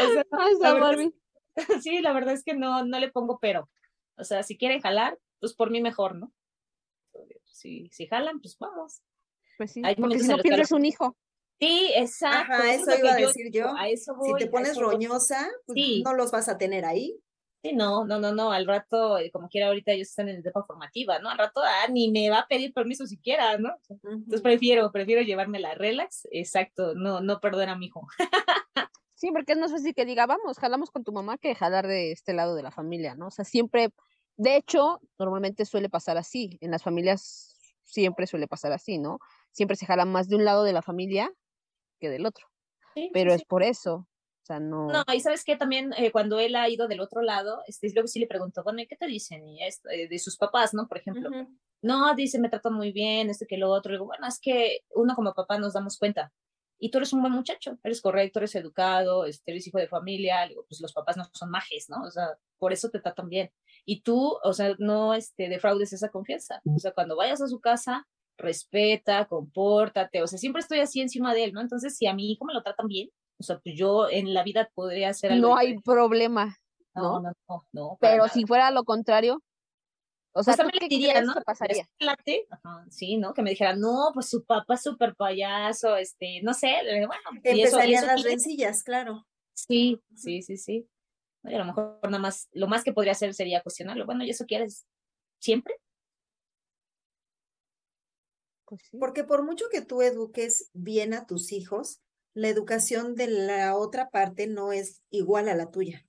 o 0.01 0.07
sea, 0.13 0.25
ay, 0.31 1.13
sí, 1.81 2.01
la 2.01 2.13
verdad 2.13 2.33
es 2.33 2.43
que 2.43 2.53
no, 2.53 2.85
no 2.85 2.99
le 2.99 3.11
pongo 3.11 3.39
pero. 3.39 3.69
O 4.17 4.23
sea, 4.23 4.43
si 4.43 4.57
quieren 4.57 4.81
jalar, 4.81 5.17
pues 5.39 5.53
por 5.53 5.71
mí 5.71 5.81
mejor, 5.81 6.15
¿no? 6.15 6.31
Si, 7.43 7.89
si 7.91 8.07
jalan, 8.07 8.39
pues 8.39 8.57
vamos. 8.57 9.01
Pues 9.57 9.71
sí, 9.71 9.81
porque 9.97 10.19
si 10.19 10.27
no 10.27 10.37
pierdes 10.37 10.71
un 10.71 10.85
hijo. 10.85 11.15
Sí, 11.59 11.91
exacto. 11.95 12.53
Ajá, 12.53 12.73
eso 12.73 12.97
iba 12.97 13.13
a 13.13 13.15
decir 13.15 13.51
yo. 13.51 13.75
A 13.75 13.87
eso 13.87 14.15
voy, 14.15 14.31
si 14.31 14.45
te 14.45 14.51
pones 14.51 14.77
roñosa, 14.77 15.49
pues 15.65 16.01
no 16.03 16.13
los 16.13 16.31
vas 16.31 16.49
a 16.49 16.57
tener 16.57 16.85
ahí. 16.85 17.17
Sí, 17.63 17.73
no, 17.73 18.05
no, 18.05 18.19
no, 18.19 18.31
no, 18.31 18.51
al 18.51 18.67
rato, 18.67 19.17
eh, 19.17 19.31
como 19.31 19.49
quiera 19.49 19.67
ahorita 19.67 19.91
ellos 19.91 20.09
están 20.09 20.29
en 20.29 20.37
etapa 20.37 20.63
formativa, 20.63 21.17
¿no? 21.17 21.29
Al 21.29 21.37
rato 21.37 21.61
ah, 21.63 21.87
ni 21.89 22.11
me 22.11 22.29
va 22.29 22.39
a 22.39 22.47
pedir 22.47 22.73
permiso 22.73 23.07
siquiera, 23.07 23.57
¿no? 23.57 23.71
Entonces 23.89 24.41
prefiero, 24.41 24.91
prefiero 24.91 25.23
llevarme 25.23 25.59
la 25.59 25.73
relax, 25.73 26.27
exacto, 26.29 26.93
no, 26.93 27.21
no 27.21 27.39
perder 27.39 27.69
a 27.69 27.75
mi 27.75 27.87
hijo. 27.87 28.07
Sí, 29.17 29.31
porque 29.31 29.53
es 29.53 29.57
más 29.57 29.71
fácil 29.71 29.95
que 29.95 30.03
diga, 30.03 30.25
vamos, 30.25 30.59
jalamos 30.59 30.91
con 30.91 31.05
tu 31.05 31.13
mamá 31.13 31.37
que 31.37 31.55
jalar 31.55 31.87
de 31.87 32.11
este 32.11 32.33
lado 32.33 32.53
de 32.53 32.61
la 32.61 32.69
familia, 32.69 33.15
¿no? 33.15 33.27
O 33.27 33.31
sea, 33.31 33.45
siempre, 33.45 33.89
de 34.35 34.57
hecho, 34.57 34.99
normalmente 35.17 35.63
suele 35.63 35.89
pasar 35.89 36.17
así, 36.17 36.57
en 36.59 36.69
las 36.69 36.83
familias 36.83 37.55
siempre 37.81 38.27
suele 38.27 38.47
pasar 38.47 38.73
así, 38.73 38.97
¿no? 38.97 39.19
Siempre 39.55 39.77
se 39.77 39.85
jala 39.85 40.03
más 40.03 40.27
de 40.27 40.35
un 40.35 40.43
lado 40.43 40.63
de 40.63 40.73
la 40.73 40.81
familia 40.81 41.31
que 41.99 42.09
del 42.09 42.25
otro. 42.25 42.45
Pero 43.13 43.33
es 43.33 43.45
por 43.45 43.63
eso, 43.63 43.95
o 43.95 44.45
sea, 44.45 44.59
no. 44.59 44.87
No, 44.87 45.03
y 45.13 45.19
sabes 45.21 45.43
que 45.43 45.55
también 45.55 45.93
eh, 45.97 46.11
cuando 46.11 46.39
él 46.39 46.55
ha 46.55 46.69
ido 46.69 46.87
del 46.87 46.99
otro 46.99 47.21
lado, 47.21 47.61
este, 47.67 47.89
luego 47.93 48.07
sí 48.07 48.19
le 48.19 48.27
pregunto, 48.27 48.63
bueno, 48.63 48.81
¿y 48.81 48.87
qué 48.87 48.95
te 48.97 49.07
dicen? 49.07 49.47
Y 49.47 49.63
esto, 49.63 49.89
eh, 49.89 50.07
de 50.09 50.19
sus 50.19 50.37
papás, 50.37 50.73
¿no? 50.73 50.87
Por 50.87 50.97
ejemplo. 50.97 51.29
No, 51.81 52.15
dice, 52.15 52.39
me 52.39 52.49
trata 52.49 52.69
muy 52.69 52.91
bien, 52.91 53.29
esto 53.29 53.45
que 53.47 53.57
lo 53.57 53.69
otro. 53.69 53.91
Le 53.91 53.97
digo, 53.97 54.05
bueno, 54.05 54.27
es 54.27 54.39
que 54.39 54.79
uno 54.93 55.15
como 55.15 55.33
papá 55.33 55.57
nos 55.57 55.73
damos 55.73 55.97
cuenta 55.97 56.33
y 56.77 56.91
tú 56.91 56.97
eres 56.97 57.13
un 57.13 57.21
buen 57.21 57.33
muchacho, 57.33 57.77
eres 57.83 58.01
correcto, 58.01 58.39
eres 58.39 58.55
educado, 58.55 59.25
este, 59.25 59.51
eres 59.51 59.65
hijo 59.67 59.77
de 59.77 59.87
familia, 59.87 60.49
pues 60.67 60.81
los 60.81 60.93
papás 60.93 61.17
no 61.17 61.25
son 61.33 61.49
majes, 61.49 61.89
¿no? 61.89 62.03
O 62.03 62.11
sea, 62.11 62.37
por 62.57 62.73
eso 62.73 62.89
te 62.89 62.99
tratan 62.99 63.29
bien. 63.29 63.51
Y 63.85 64.01
tú, 64.01 64.37
o 64.43 64.53
sea, 64.53 64.75
no 64.79 65.13
este, 65.13 65.47
defraudes 65.47 65.93
esa 65.93 66.09
confianza. 66.09 66.61
O 66.65 66.79
sea, 66.79 66.91
cuando 66.91 67.15
vayas 67.15 67.41
a 67.41 67.47
su 67.47 67.59
casa, 67.59 68.07
respeta, 68.37 69.25
compórtate, 69.25 70.21
o 70.21 70.27
sea, 70.27 70.37
siempre 70.37 70.61
estoy 70.61 70.79
así 70.79 71.01
encima 71.01 71.33
de 71.33 71.45
él, 71.45 71.53
¿no? 71.53 71.61
Entonces, 71.61 71.95
si 71.97 72.07
a 72.07 72.13
mi 72.13 72.31
hijo 72.31 72.45
me 72.45 72.53
lo 72.53 72.63
tratan 72.63 72.87
bien, 72.87 73.09
o 73.39 73.43
sea, 73.43 73.59
pues 73.59 73.75
yo 73.77 74.09
en 74.09 74.33
la 74.33 74.43
vida 74.43 74.69
podría 74.73 75.09
hacer 75.09 75.31
algo. 75.31 75.49
No 75.49 75.57
hay 75.57 75.79
problema. 75.79 76.57
¿no? 76.95 77.19
No, 77.19 77.31
no, 77.49 77.67
no. 77.73 77.97
Pero 77.99 78.27
si 78.29 78.45
fuera 78.45 78.71
lo 78.71 78.83
contrario, 78.83 79.41
o 80.37 80.43
sea, 80.43 80.53
pues 80.57 80.69
¿qué 80.79 80.87
diría, 80.89 81.21
¿no? 81.21 81.33
pasaría? 81.45 81.87
sí, 82.89 83.17
¿no? 83.17 83.33
Que 83.33 83.41
me 83.41 83.51
dijera, 83.51 83.73
no, 83.73 84.11
pues 84.13 84.29
su 84.29 84.43
papá 84.43 84.73
es 84.73 84.83
súper 84.83 85.15
payaso, 85.15 85.95
este, 85.95 86.41
no 86.43 86.53
sé, 86.53 86.75
bueno. 87.07 87.41
Empezarían 87.41 88.05
las 88.05 88.21
rencillas, 88.21 88.83
claro. 88.83 89.25
Sí, 89.53 90.01
sí, 90.13 90.41
sí, 90.41 90.57
sí. 90.57 90.89
a 91.43 91.51
lo 91.51 91.63
mejor 91.63 91.99
nada 92.03 92.19
más, 92.19 92.49
lo 92.51 92.67
más 92.67 92.83
que 92.83 92.91
podría 92.91 93.13
hacer 93.13 93.33
sería 93.33 93.61
cuestionarlo. 93.61 94.05
Bueno, 94.05 94.25
¿y 94.25 94.29
eso 94.29 94.45
quieres 94.45 94.85
siempre? 95.39 95.75
Pues 98.65 98.81
Porque 98.99 99.23
por 99.23 99.43
mucho 99.43 99.65
que 99.71 99.81
tú 99.81 100.01
eduques 100.01 100.69
bien 100.73 101.13
a 101.13 101.25
tus 101.25 101.51
hijos, 101.51 102.01
la 102.33 102.49
educación 102.49 103.15
de 103.15 103.27
la 103.27 103.75
otra 103.75 104.09
parte 104.09 104.47
no 104.47 104.71
es 104.73 105.01
igual 105.09 105.49
a 105.49 105.55
la 105.55 105.71
tuya. 105.71 106.05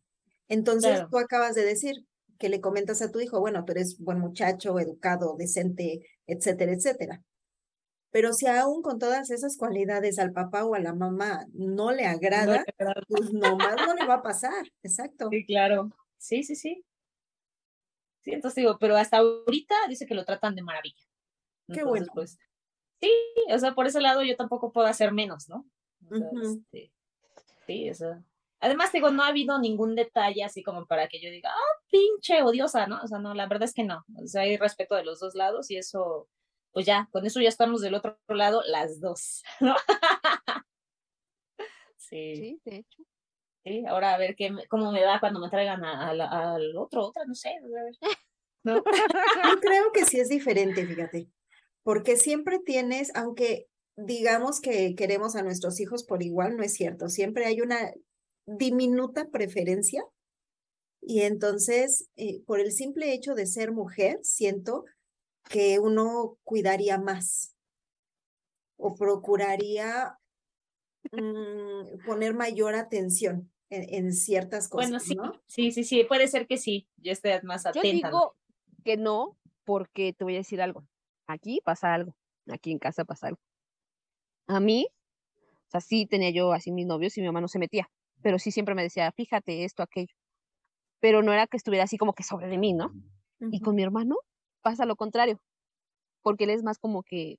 Entonces, 0.49 1.03
tú 1.11 1.19
acabas 1.19 1.55
de 1.55 1.64
decir, 1.64 2.07
que 2.38 2.49
le 2.49 2.61
comentas 2.61 3.03
a 3.03 3.11
tu 3.11 3.21
hijo, 3.21 3.40
bueno, 3.40 3.64
tú 3.64 3.73
eres 3.73 3.99
buen 3.99 4.19
muchacho, 4.19 4.79
educado, 4.79 5.37
decente, 5.38 6.01
etcétera, 6.27 6.73
etcétera. 6.73 7.23
Pero 8.11 8.33
si 8.33 8.47
aún 8.47 8.83
con 8.83 8.99
todas 8.99 9.31
esas 9.31 9.57
cualidades 9.57 10.19
al 10.19 10.33
papá 10.33 10.64
o 10.64 10.75
a 10.75 10.79
la 10.79 10.95
mamá 10.95 11.47
no 11.53 11.92
le 11.92 12.07
agrada, 12.07 12.64
pues 13.09 13.33
nomás 13.33 13.77
no 13.87 13.95
le 13.95 14.07
va 14.07 14.14
a 14.14 14.23
pasar. 14.23 14.64
Exacto. 14.83 15.29
Sí, 15.31 15.45
claro. 15.45 15.90
Sí, 16.19 16.42
sí, 16.42 16.55
sí. 16.55 16.85
Sí, 18.23 18.33
entonces 18.33 18.57
digo, 18.57 18.79
pero 18.79 18.97
hasta 18.97 19.19
ahorita 19.19 19.75
dice 19.88 20.07
que 20.07 20.14
lo 20.14 20.25
tratan 20.25 20.55
de 20.55 20.62
maravilla. 20.62 21.05
Qué 21.73 21.85
bueno. 21.85 22.07
Pues, 22.14 22.38
sí, 23.01 23.11
o 23.51 23.59
sea, 23.59 23.75
por 23.75 23.87
ese 23.87 24.01
lado 24.01 24.23
yo 24.23 24.37
tampoco 24.37 24.73
puedo 24.73 24.87
hacer 24.87 25.13
menos, 25.13 25.49
¿no? 25.49 25.67
Este, 26.11 26.93
sí, 27.67 27.89
eso. 27.89 28.23
Además, 28.61 28.91
digo, 28.93 29.11
no 29.11 29.23
ha 29.23 29.29
habido 29.29 29.59
ningún 29.59 29.95
detalle 29.95 30.43
así 30.43 30.63
como 30.63 30.87
para 30.87 31.09
que 31.09 31.21
yo 31.21 31.31
diga, 31.31 31.51
ah, 31.51 31.83
pinche 31.91 32.43
odiosa, 32.43 32.87
¿no? 32.87 33.01
O 33.03 33.07
sea, 33.07 33.19
no, 33.19 33.35
la 33.35 33.47
verdad 33.47 33.65
es 33.65 33.75
que 33.75 33.85
no. 33.85 34.05
O 34.23 34.27
sea, 34.27 34.43
hay 34.43 34.57
respeto 34.57 34.95
de 34.95 35.05
los 35.05 35.21
dos 35.21 35.35
lados 35.35 35.71
y 35.71 35.77
eso, 35.77 36.29
pues 36.73 36.87
ya, 36.87 37.09
con 37.13 37.27
eso 37.27 37.41
ya 37.41 37.49
estamos 37.49 37.83
del 37.83 37.95
otro 37.95 38.19
lado 38.29 38.63
las 38.67 39.01
dos, 39.01 39.43
¿no? 39.61 39.75
sí. 41.97 42.37
Sí, 42.37 42.61
de 42.65 42.77
hecho. 42.77 43.03
Sí, 43.65 43.85
ahora 43.87 44.15
a 44.15 44.19
ver 44.19 44.37
qué, 44.37 44.55
cómo 44.69 44.93
me 44.93 45.05
va 45.05 45.19
cuando 45.19 45.41
me 45.41 45.51
traigan 45.51 45.85
al 45.85 46.77
otro, 46.77 47.07
otra, 47.07 47.25
no 47.27 47.35
sé. 47.35 47.57
¿no? 48.63 48.77
Yo 48.77 49.61
creo 49.61 49.93
que 49.93 50.05
sí 50.05 50.21
es 50.21 50.29
diferente, 50.29 50.87
fíjate, 50.87 51.29
porque 51.87 52.16
siempre 52.16 52.59
tienes, 52.59 53.12
aunque 53.14 53.68
digamos 53.94 54.61
que 54.61 54.96
queremos 54.96 55.37
a 55.37 55.42
nuestros 55.42 55.79
hijos 55.79 56.03
por 56.03 56.20
igual, 56.20 56.57
no 56.57 56.64
es 56.64 56.75
cierto, 56.75 57.09
siempre 57.09 57.44
hay 57.44 57.61
una 57.61 57.92
diminuta 58.44 59.31
preferencia. 59.31 60.05
Y 61.01 61.20
entonces, 61.20 62.09
eh, 62.16 62.42
por 62.44 62.59
el 62.59 62.72
simple 62.72 63.12
hecho 63.12 63.37
de 63.37 63.46
ser 63.46 63.70
mujer, 63.70 64.18
siento 64.25 64.85
que 65.49 65.79
uno 65.79 66.38
cuidaría 66.42 66.99
más 66.99 67.55
o 68.77 68.96
procuraría 68.96 70.18
mm, 71.12 72.05
poner 72.05 72.35
mayor 72.35 72.75
atención 72.75 73.53
en, 73.70 74.12
ciertas 74.12 74.68
cosas. 74.68 74.90
Bueno, 74.90 74.99
sí, 74.99 75.14
¿no? 75.14 75.40
sí, 75.46 75.70
sí, 75.70 75.85
sí, 75.85 76.03
puede 76.03 76.27
ser 76.27 76.49
que 76.49 76.57
sí, 76.57 76.88
yo 76.96 77.12
esté 77.12 77.40
más 77.42 77.64
atenta. 77.64 77.87
Yo 77.87 77.92
digo 77.92 78.37
que 78.83 78.96
no, 78.96 79.38
porque 79.62 80.12
te 80.12 80.25
voy 80.25 80.35
a 80.35 80.38
decir 80.38 80.61
algo. 80.61 80.85
Aquí 81.27 81.61
pasa 81.65 81.95
algo, 81.95 82.15
aquí 82.51 82.73
en 82.73 82.79
casa 82.79 83.05
pasa 83.05 83.29
algo. 83.29 83.41
A 84.49 84.61
mí, 84.61 84.87
o 85.39 85.71
sea, 85.71 85.81
sí 85.81 86.07
tenía 86.07 86.31
yo 86.31 86.53
así 86.53 86.71
mis 86.73 86.87
novios 86.87 87.17
y 87.19 87.21
mi 87.21 87.27
mamá 87.27 87.41
no 87.41 87.49
se 87.49 87.59
metía 87.59 87.89
pero 88.23 88.39
sí 88.39 88.51
siempre 88.51 88.75
me 88.75 88.83
decía, 88.83 89.12
fíjate 89.12 89.65
esto, 89.65 89.83
aquello. 89.83 90.15
Pero 91.01 91.23
no 91.23 91.33
era 91.33 91.47
que 91.47 91.57
estuviera 91.57 91.85
así 91.85 91.97
como 91.97 92.12
que 92.12 92.23
sobre 92.23 92.49
de 92.49 92.59
mí, 92.59 92.73
¿no? 92.73 92.93
Y 93.39 93.61
con 93.61 93.77
mi 93.77 93.83
hermano 93.83 94.17
pasa 94.62 94.87
lo 94.87 94.97
contrario, 94.97 95.41
porque 96.23 96.45
él 96.45 96.51
es 96.51 96.62
más 96.62 96.79
como 96.79 97.03
que, 97.03 97.39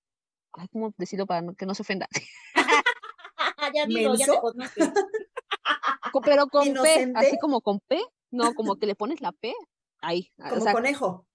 ay, 0.54 0.68
¿cómo 0.70 0.94
decirlo 0.98 1.26
para 1.26 1.42
que 1.58 1.66
no 1.66 1.74
se 1.74 1.82
ofenda? 1.82 2.08
ya 3.76 3.86
digo, 3.86 4.16
ya 4.16 4.28
te 4.28 4.38
Pero 6.24 6.48
con 6.48 6.74
P, 6.74 7.12
así 7.16 7.38
como 7.40 7.62
con 7.62 7.80
P, 7.82 8.00
no, 8.32 8.54
como 8.54 8.78
que 8.78 8.86
le 8.86 8.96
pones 8.96 9.20
la 9.20 9.34
P, 9.34 9.54
ahí. 10.02 10.32
Como 10.50 10.72
conejo. 10.72 11.28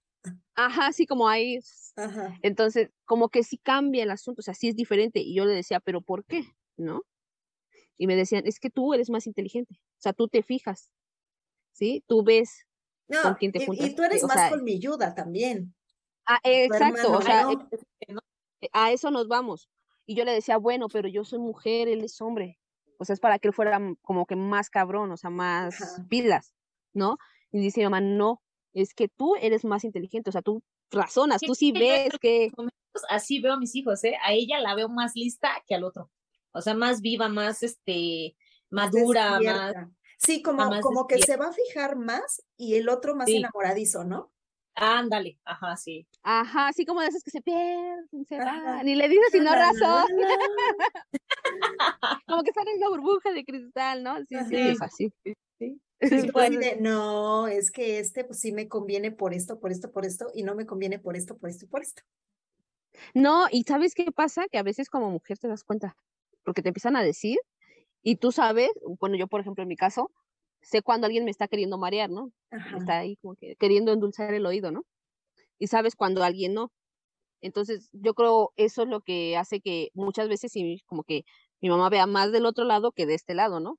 Ajá, 0.55 0.91
sí, 0.93 1.05
como 1.07 1.27
ahí. 1.29 1.59
Ajá. 1.95 2.37
Entonces, 2.41 2.89
como 3.05 3.29
que 3.29 3.43
sí 3.43 3.57
cambia 3.57 4.03
el 4.03 4.11
asunto, 4.11 4.41
o 4.41 4.43
sea, 4.43 4.53
sí 4.53 4.67
es 4.69 4.75
diferente. 4.75 5.19
Y 5.21 5.35
yo 5.35 5.45
le 5.45 5.53
decía, 5.53 5.79
¿pero 5.79 6.01
por 6.01 6.25
qué? 6.25 6.43
¿No? 6.77 7.01
y 7.97 8.07
me 8.07 8.15
decían, 8.15 8.43
es 8.45 8.59
que 8.59 8.69
tú 8.69 8.93
eres 8.93 9.09
más 9.09 9.27
inteligente, 9.27 9.75
o 9.81 10.01
sea, 10.01 10.13
tú 10.13 10.27
te 10.27 10.43
fijas. 10.43 10.91
¿sí? 11.73 12.03
Tú 12.07 12.23
ves 12.23 12.67
no, 13.07 13.21
con 13.23 13.35
quién 13.35 13.51
te 13.51 13.59
y, 13.59 13.65
juntas. 13.65 13.89
y 13.89 13.95
tú 13.95 14.03
eres 14.03 14.23
o 14.23 14.27
más 14.27 14.35
sea, 14.37 14.49
colmilluda 14.51 15.15
también. 15.15 15.75
ah, 16.25 16.39
exacto, 16.43 17.11
o 17.13 17.21
sea, 17.21 17.43
¿no? 17.43 18.19
eh, 18.61 18.69
a 18.73 18.91
eso 18.91 19.11
nos 19.11 19.27
vamos. 19.27 19.69
Y 20.05 20.15
yo 20.15 20.25
le 20.25 20.33
decía, 20.33 20.57
bueno, 20.57 20.87
pero 20.89 21.07
yo 21.07 21.23
soy 21.23 21.39
mujer, 21.39 21.87
él 21.87 22.03
es 22.03 22.19
hombre. 22.21 22.59
O 22.99 23.05
sea, 23.05 23.13
es 23.13 23.19
para 23.19 23.39
que 23.39 23.47
él 23.49 23.53
fuera 23.53 23.77
m- 23.77 23.95
como 24.01 24.25
que 24.25 24.35
más 24.35 24.69
cabrón, 24.69 25.11
o 25.11 25.17
sea, 25.17 25.29
más 25.29 25.75
Ajá. 25.81 26.05
pilas, 26.09 26.55
¿no? 26.93 27.17
Y 27.51 27.59
dice 27.59 27.79
mi 27.81 27.85
mamá, 27.85 28.01
no, 28.01 28.41
es 28.73 28.93
que 28.93 29.07
tú 29.07 29.35
eres 29.35 29.65
más 29.65 29.83
inteligente, 29.83 30.29
o 30.29 30.33
sea, 30.33 30.41
tú 30.41 30.61
razonas, 30.91 31.41
tú 31.41 31.55
sí 31.55 31.71
ves 31.71 32.11
que, 32.21 32.51
momentos 32.55 33.03
así 33.09 33.39
veo 33.39 33.53
a 33.53 33.59
mis 33.59 33.75
hijos, 33.75 34.03
¿eh? 34.03 34.15
A 34.23 34.33
ella 34.33 34.59
la 34.59 34.75
veo 34.75 34.89
más 34.89 35.13
lista 35.15 35.49
que 35.67 35.75
al 35.75 35.83
otro. 35.83 36.09
O 36.51 36.61
sea, 36.61 36.75
más 36.75 37.01
viva, 37.01 37.29
más 37.29 37.63
este, 37.63 38.35
madura, 38.69 39.39
más. 39.39 39.73
Sí, 40.17 40.41
como, 40.41 40.69
más 40.69 40.81
como 40.81 41.07
que 41.07 41.19
se 41.19 41.35
va 41.35 41.47
a 41.47 41.51
fijar 41.51 41.97
más 41.97 42.43
y 42.55 42.75
el 42.75 42.87
otro 42.89 43.15
más 43.15 43.27
Sí. 43.27 43.37
enamoradizo, 43.37 44.03
¿no? 44.03 44.31
Ándale, 44.75 45.37
ajá, 45.45 45.77
sí. 45.77 46.07
ajá, 46.23 46.69
así 46.69 46.83
como 46.83 47.01
de 47.01 47.07
esas 47.07 47.23
que 47.23 47.29
se 47.29 47.41
pierden, 47.41 48.25
se 48.27 48.37
van, 48.37 48.87
y 48.87 48.95
le 48.95 49.07
dices 49.07 49.27
sin 49.31 49.43
no 49.43 49.51
razón, 49.51 50.07
como 52.27 52.41
que 52.41 52.49
están 52.49 52.67
en 52.67 52.77
una 52.77 52.89
burbuja 52.89 53.31
de 53.33 53.45
cristal, 53.45 54.01
¿no? 54.01 54.17
Sí, 54.25 54.35
sí, 54.49 54.55
es 54.55 54.81
así. 54.81 55.13
Sí. 56.09 56.29
Bueno, 56.31 56.59
de, 56.59 56.77
no, 56.81 57.47
es 57.47 57.71
que 57.71 57.99
este 57.99 58.23
pues 58.23 58.39
sí 58.39 58.51
me 58.51 58.67
conviene 58.67 59.11
por 59.11 59.33
esto, 59.33 59.59
por 59.59 59.71
esto, 59.71 59.91
por 59.91 60.05
esto, 60.05 60.27
y 60.33 60.43
no 60.43 60.55
me 60.55 60.65
conviene 60.65 60.99
por 60.99 61.15
esto, 61.15 61.37
por 61.37 61.49
esto 61.49 61.65
y 61.65 61.67
por 61.67 61.81
esto. 61.81 62.03
No, 63.13 63.47
y 63.51 63.63
¿sabes 63.63 63.95
qué 63.95 64.11
pasa? 64.11 64.47
Que 64.51 64.57
a 64.57 64.63
veces 64.63 64.89
como 64.89 65.09
mujer 65.09 65.37
te 65.37 65.47
das 65.47 65.63
cuenta, 65.63 65.95
porque 66.43 66.61
te 66.61 66.69
empiezan 66.69 66.95
a 66.95 67.03
decir 67.03 67.37
y 68.01 68.17
tú 68.17 68.31
sabes, 68.31 68.71
bueno, 68.99 69.15
yo 69.15 69.27
por 69.27 69.41
ejemplo 69.41 69.63
en 69.63 69.69
mi 69.69 69.75
caso, 69.75 70.11
sé 70.61 70.81
cuando 70.81 71.05
alguien 71.05 71.25
me 71.25 71.31
está 71.31 71.47
queriendo 71.47 71.77
marear, 71.77 72.09
¿no? 72.09 72.31
Ajá. 72.51 72.77
Está 72.77 72.99
ahí 72.99 73.17
como 73.17 73.35
que 73.35 73.55
queriendo 73.55 73.91
endulzar 73.93 74.33
el 74.33 74.45
oído, 74.45 74.71
¿no? 74.71 74.85
Y 75.59 75.67
sabes 75.67 75.95
cuando 75.95 76.23
alguien 76.23 76.53
no. 76.53 76.71
Entonces, 77.41 77.89
yo 77.91 78.13
creo 78.13 78.53
eso 78.55 78.83
es 78.83 78.87
lo 78.89 79.01
que 79.01 79.37
hace 79.37 79.59
que 79.59 79.89
muchas 79.93 80.29
veces 80.29 80.53
como 80.85 81.03
que 81.03 81.25
mi 81.61 81.69
mamá 81.69 81.89
vea 81.89 82.07
más 82.07 82.31
del 82.31 82.45
otro 82.45 82.63
lado 82.65 82.91
que 82.91 83.05
de 83.05 83.15
este 83.15 83.33
lado, 83.33 83.59
¿no? 83.59 83.77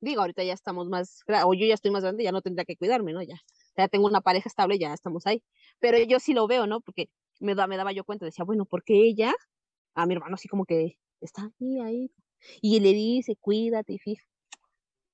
Digo, 0.00 0.20
ahorita 0.20 0.44
ya 0.44 0.52
estamos 0.52 0.88
más, 0.88 1.22
o 1.44 1.54
yo 1.54 1.66
ya 1.66 1.74
estoy 1.74 1.90
más 1.90 2.02
grande, 2.02 2.24
ya 2.24 2.32
no 2.32 2.42
tendría 2.42 2.64
que 2.64 2.76
cuidarme, 2.76 3.12
¿no? 3.12 3.22
Ya, 3.22 3.40
ya 3.76 3.88
tengo 3.88 4.06
una 4.06 4.20
pareja 4.20 4.48
estable, 4.48 4.78
ya 4.78 4.92
estamos 4.92 5.26
ahí. 5.26 5.42
Pero 5.78 5.98
yo 5.98 6.20
sí 6.20 6.34
lo 6.34 6.46
veo, 6.46 6.66
¿no? 6.66 6.80
Porque 6.80 7.08
me, 7.40 7.54
da, 7.54 7.66
me 7.66 7.76
daba 7.76 7.92
yo 7.92 8.04
cuenta, 8.04 8.24
decía, 8.26 8.44
bueno, 8.44 8.66
¿por 8.66 8.84
qué 8.84 8.94
ella? 8.94 9.34
A 9.94 10.06
mi 10.06 10.14
hermano 10.14 10.34
así 10.34 10.48
como 10.48 10.64
que 10.66 10.98
está 11.20 11.50
ahí, 11.60 11.80
ahí. 11.80 12.10
Y 12.60 12.80
le 12.80 12.92
dice, 12.92 13.36
cuídate 13.36 13.94
y 13.94 13.98
fija. 13.98 14.22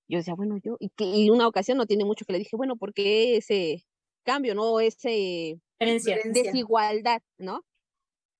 Yo 0.08 0.18
decía, 0.18 0.34
bueno, 0.34 0.58
yo, 0.62 0.76
y, 0.80 0.90
que, 0.90 1.04
y 1.04 1.30
una 1.30 1.46
ocasión 1.48 1.78
no 1.78 1.86
tiene 1.86 2.04
mucho 2.04 2.24
que 2.24 2.32
le 2.32 2.38
dije, 2.40 2.56
bueno, 2.56 2.76
¿por 2.76 2.92
qué 2.92 3.36
ese 3.36 3.84
cambio, 4.24 4.54
no? 4.54 4.80
Ese. 4.80 5.60
Diferencia. 5.78 6.18
desigualdad, 6.24 7.22
¿no? 7.38 7.64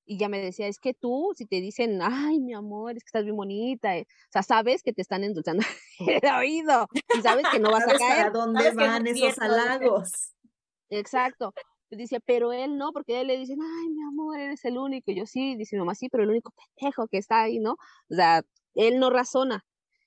Y 0.04 0.18
ya 0.18 0.28
me 0.28 0.40
decía, 0.40 0.66
es 0.68 0.78
que 0.78 0.94
tú, 0.94 1.32
si 1.36 1.46
te 1.46 1.60
dicen, 1.60 2.00
ay, 2.02 2.40
mi 2.40 2.54
amor, 2.54 2.96
es 2.96 3.04
que 3.04 3.08
estás 3.08 3.24
bien 3.24 3.36
bonita, 3.36 3.96
eh", 3.96 4.06
o 4.08 4.32
sea, 4.32 4.42
sabes 4.42 4.82
que 4.82 4.92
te 4.92 5.02
están 5.02 5.24
endulzando 5.24 5.62
el 5.98 6.20
oído 6.38 6.88
y 7.12 7.22
sabes 7.22 7.48
que 7.48 7.58
no 7.60 7.70
vas 7.70 7.86
a 7.86 7.86
¿Sabes 7.86 8.00
para 8.08 8.24
caer. 8.24 8.32
dónde 8.32 8.64
que 8.64 8.72
no 8.72 8.76
van 8.76 9.06
es 9.06 9.16
esos 9.22 9.38
halagos? 9.38 10.34
Exacto. 10.90 11.52
Dice, 11.90 12.20
pero 12.20 12.52
él 12.52 12.78
no, 12.78 12.92
porque 12.92 13.16
a 13.16 13.20
él 13.20 13.26
le 13.28 13.36
dicen, 13.36 13.58
ay, 13.62 13.88
mi 13.90 14.02
amor, 14.02 14.38
eres 14.38 14.64
el 14.64 14.78
único. 14.78 15.10
Y 15.10 15.16
yo 15.16 15.26
sí, 15.26 15.56
dice 15.56 15.76
mamá, 15.76 15.94
sí, 15.94 16.08
pero 16.08 16.24
el 16.24 16.30
único 16.30 16.52
pendejo 16.52 17.06
que 17.08 17.18
está 17.18 17.42
ahí, 17.42 17.58
¿no? 17.58 17.72
O 18.10 18.14
sea, 18.14 18.42
él 18.74 18.98
no 18.98 19.10
razona. 19.10 19.64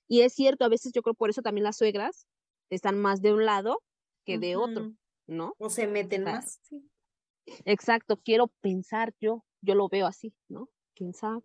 Y 0.08 0.22
es 0.22 0.34
cierto, 0.34 0.64
a 0.64 0.68
veces 0.68 0.92
yo 0.94 1.02
creo 1.02 1.14
por 1.14 1.30
eso 1.30 1.42
también 1.42 1.64
las 1.64 1.76
suegras 1.76 2.26
están 2.70 2.98
más 3.00 3.22
de 3.22 3.32
un 3.32 3.44
lado 3.44 3.82
que 4.24 4.38
de 4.38 4.56
otro. 4.56 4.92
¿no? 5.28 5.54
O 5.58 5.70
se 5.70 5.86
meten 5.86 6.24
sea, 6.24 6.34
más. 6.34 6.60
sí. 6.62 6.90
Exacto, 7.64 8.16
quiero 8.18 8.48
pensar 8.60 9.12
yo, 9.20 9.44
yo 9.66 9.74
lo 9.74 9.88
veo 9.88 10.06
así, 10.06 10.34
¿no? 10.48 10.70
¿Quién 10.94 11.12
sabe? 11.14 11.42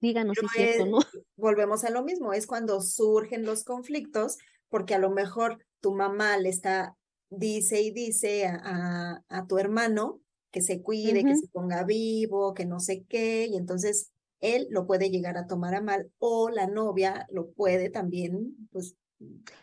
Díganos 0.00 0.38
si 0.38 0.46
es 0.46 0.52
cierto, 0.52 0.86
¿no? 0.86 0.98
volvemos 1.36 1.84
a 1.84 1.90
lo 1.90 2.02
mismo, 2.04 2.32
es 2.32 2.46
cuando 2.46 2.80
surgen 2.80 3.44
los 3.44 3.64
conflictos, 3.64 4.38
porque 4.68 4.94
a 4.94 4.98
lo 4.98 5.10
mejor 5.10 5.58
tu 5.80 5.94
mamá 5.94 6.36
le 6.38 6.48
está, 6.48 6.96
dice 7.30 7.82
y 7.82 7.90
dice 7.92 8.46
a, 8.46 8.60
a- 8.64 9.24
a 9.28 9.46
tu 9.46 9.58
hermano 9.58 10.20
que 10.50 10.62
se 10.62 10.82
cuide, 10.82 11.24
que 11.24 11.34
se 11.34 11.48
ponga 11.48 11.84
vivo, 11.84 12.54
que 12.54 12.64
no 12.66 12.80
sé 12.80 13.04
qué, 13.08 13.46
y 13.46 13.56
entonces 13.56 14.12
él 14.40 14.68
lo 14.70 14.86
puede 14.86 15.10
llegar 15.10 15.36
a 15.36 15.46
tomar 15.46 15.74
a 15.74 15.80
mal, 15.82 16.12
o 16.18 16.48
la 16.50 16.66
novia 16.68 17.26
lo 17.30 17.50
puede 17.52 17.90
también, 17.90 18.68
pues, 18.70 18.96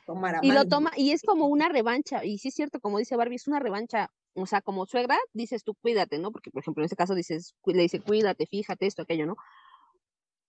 tomar 0.06 0.36
a 0.36 0.44
Y 0.44 0.52
lo 0.52 0.66
mal. 0.66 0.66
toma, 0.66 0.92
y 0.98 1.12
es 1.12 1.22
como 1.24 1.48
una 1.48 1.70
revancha, 1.70 2.26
y 2.26 2.38
sí 2.40 2.50
es 2.50 2.56
cierto, 2.56 2.80
como 2.80 2.98
dice 2.98 3.16
Barbie, 3.16 3.36
es 3.36 3.48
una 3.48 3.60
revancha, 3.60 4.10
o 4.36 4.46
sea, 4.46 4.62
como 4.62 4.86
suegra, 4.86 5.18
dices 5.34 5.64
tú 5.64 5.76
cuídate, 5.76 6.20
¿no? 6.20 6.32
Porque, 6.32 6.52
por 6.52 6.62
ejemplo, 6.64 6.82
en 6.84 6.86
este 6.86 6.96
caso 6.98 7.16
dices, 7.16 7.56
le 7.66 7.82
dice 7.84 8.02
cuídate, 8.02 8.48
fíjate 8.48 8.88
esto, 8.88 9.04
aquello, 9.04 9.26
¿no? 9.28 9.36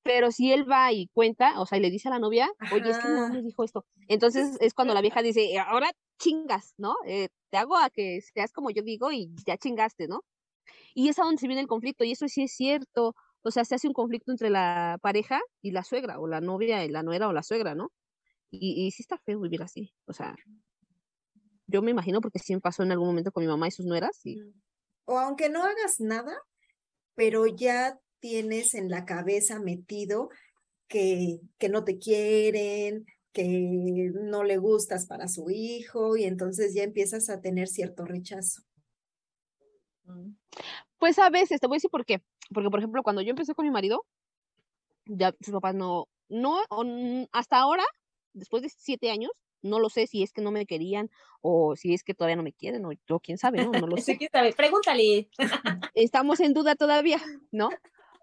Pero 0.05 0.33
si 0.33 0.53
él 0.53 0.69
va 0.71 0.93
y 0.93 1.07
cuenta, 1.13 1.61
o 1.61 1.67
sea, 1.67 1.79
y 1.79 1.81
le 1.81 1.91
dice 1.91 2.09
a 2.09 2.13
la 2.13 2.19
novia, 2.19 2.51
oye, 2.69 2.91
es 2.91 2.99
que 2.99 3.09
Ajá. 3.09 3.29
me 3.29 3.41
dijo 3.43 3.63
esto. 3.65 3.87
Entonces 4.09 4.57
es 4.61 4.75
cuando 4.75 4.95
la 4.95 5.01
vieja 5.01 5.23
dice, 5.23 5.57
ahora 5.59 5.93
chingas, 6.19 6.75
¿no? 6.77 6.95
Eh, 7.07 7.29
te 7.51 7.59
hago 7.59 7.77
a 7.77 7.89
que 7.91 8.21
seas 8.21 8.53
como 8.53 8.71
yo 8.71 8.83
digo 8.83 9.13
y 9.13 9.31
ya 9.47 9.57
chingaste, 9.57 10.09
¿no? 10.09 10.23
Y 10.95 11.09
es 11.09 11.19
a 11.21 11.25
donde 11.25 11.41
se 11.41 11.49
viene 11.49 11.63
el 11.63 11.69
conflicto, 11.69 12.05
y 12.05 12.13
eso 12.13 12.29
sí 12.29 12.45
es 12.45 12.53
cierto. 12.55 13.15
O 13.45 13.51
sea, 13.53 13.65
se 13.65 13.75
hace 13.77 13.89
un 13.89 13.95
conflicto 13.95 14.33
entre 14.33 14.51
la 14.51 14.99
pareja 15.03 15.41
y 15.63 15.73
la 15.73 15.85
suegra, 15.85 16.21
o 16.21 16.29
la 16.29 16.41
novia 16.41 16.85
y 16.85 16.91
la 16.91 17.03
nuera 17.05 17.29
o 17.29 17.33
la 17.35 17.43
suegra, 17.45 17.75
¿no? 17.77 17.91
Y, 18.51 18.87
y 18.87 18.91
sí 18.93 19.03
está 19.03 19.19
feo 19.19 19.41
vivir 19.41 19.63
así. 19.63 19.95
O 20.07 20.13
sea, 20.15 20.37
yo 21.73 21.83
me 21.83 21.91
imagino 21.91 22.21
porque 22.21 22.39
sí 22.39 22.55
me 22.55 22.61
pasó 22.61 22.83
en 22.83 22.93
algún 22.93 23.09
momento 23.09 23.33
con 23.33 23.43
mi 23.43 23.49
mamá 23.49 23.69
y 23.69 23.71
sus 23.73 23.87
nueras, 23.87 24.21
y 24.25 24.39
O 25.05 25.19
aunque 25.19 25.49
no 25.49 25.63
hagas 25.65 26.01
nada, 26.01 26.37
pero 27.15 27.47
ya 27.47 28.01
tienes 28.21 28.75
en 28.75 28.91
la 28.91 29.05
cabeza 29.05 29.61
metido 29.61 30.31
que, 30.89 31.41
que 31.59 31.69
no 31.69 31.85
te 31.85 31.99
quieren, 31.99 33.07
que 33.33 34.13
no 34.15 34.45
le 34.45 34.59
gustas 34.59 35.07
para 35.07 35.29
su 35.29 35.51
hijo, 35.51 36.17
y 36.17 36.25
entonces 36.25 36.75
ya 36.75 36.85
empiezas 36.85 37.31
a 37.31 37.41
tener 37.41 37.69
cierto 37.69 38.05
rechazo. 38.05 38.63
Mm. 40.05 40.35
Pues 40.99 41.19
a 41.19 41.31
veces, 41.31 41.61
te 41.61 41.67
voy 41.67 41.77
a 41.77 41.79
decir 41.79 41.91
por 41.91 42.05
qué. 42.07 42.23
Porque, 42.55 42.71
por 42.71 42.81
ejemplo, 42.81 43.03
cuando 43.03 43.23
yo 43.23 43.31
empecé 43.31 43.55
con 43.55 43.65
mi 43.67 43.71
marido, 43.73 44.07
ya 45.07 45.33
sus 45.41 45.53
papás 45.53 45.75
no, 45.75 46.09
no, 46.29 46.61
n- 46.83 47.29
hasta 47.33 47.59
ahora, 47.59 47.85
después 48.33 48.63
de 48.63 48.71
siete 48.71 49.11
años, 49.11 49.33
no 49.63 49.79
lo 49.79 49.89
sé 49.89 50.07
si 50.07 50.23
es 50.23 50.33
que 50.33 50.43
no 50.43 50.51
me 50.51 50.67
querían 50.67 51.11
o 51.41 51.77
si 51.77 51.95
es 51.95 52.05
que 52.05 52.15
todavía 52.15 52.37
no 52.37 52.43
me 52.43 52.53
quieren 52.53 52.85
o 52.85 52.93
yo 53.09 53.21
quién 53.21 53.39
sabe, 53.39 53.65
¿no? 53.65 53.73
No 53.73 53.87
lo 53.87 53.97
sé. 54.17 54.19
quién 54.19 54.31
sabe. 54.31 54.53
Pregúntale. 54.53 55.29
Estamos 55.95 56.41
en 56.41 56.53
duda 56.55 56.75
todavía, 56.75 57.21
¿no? 57.51 57.71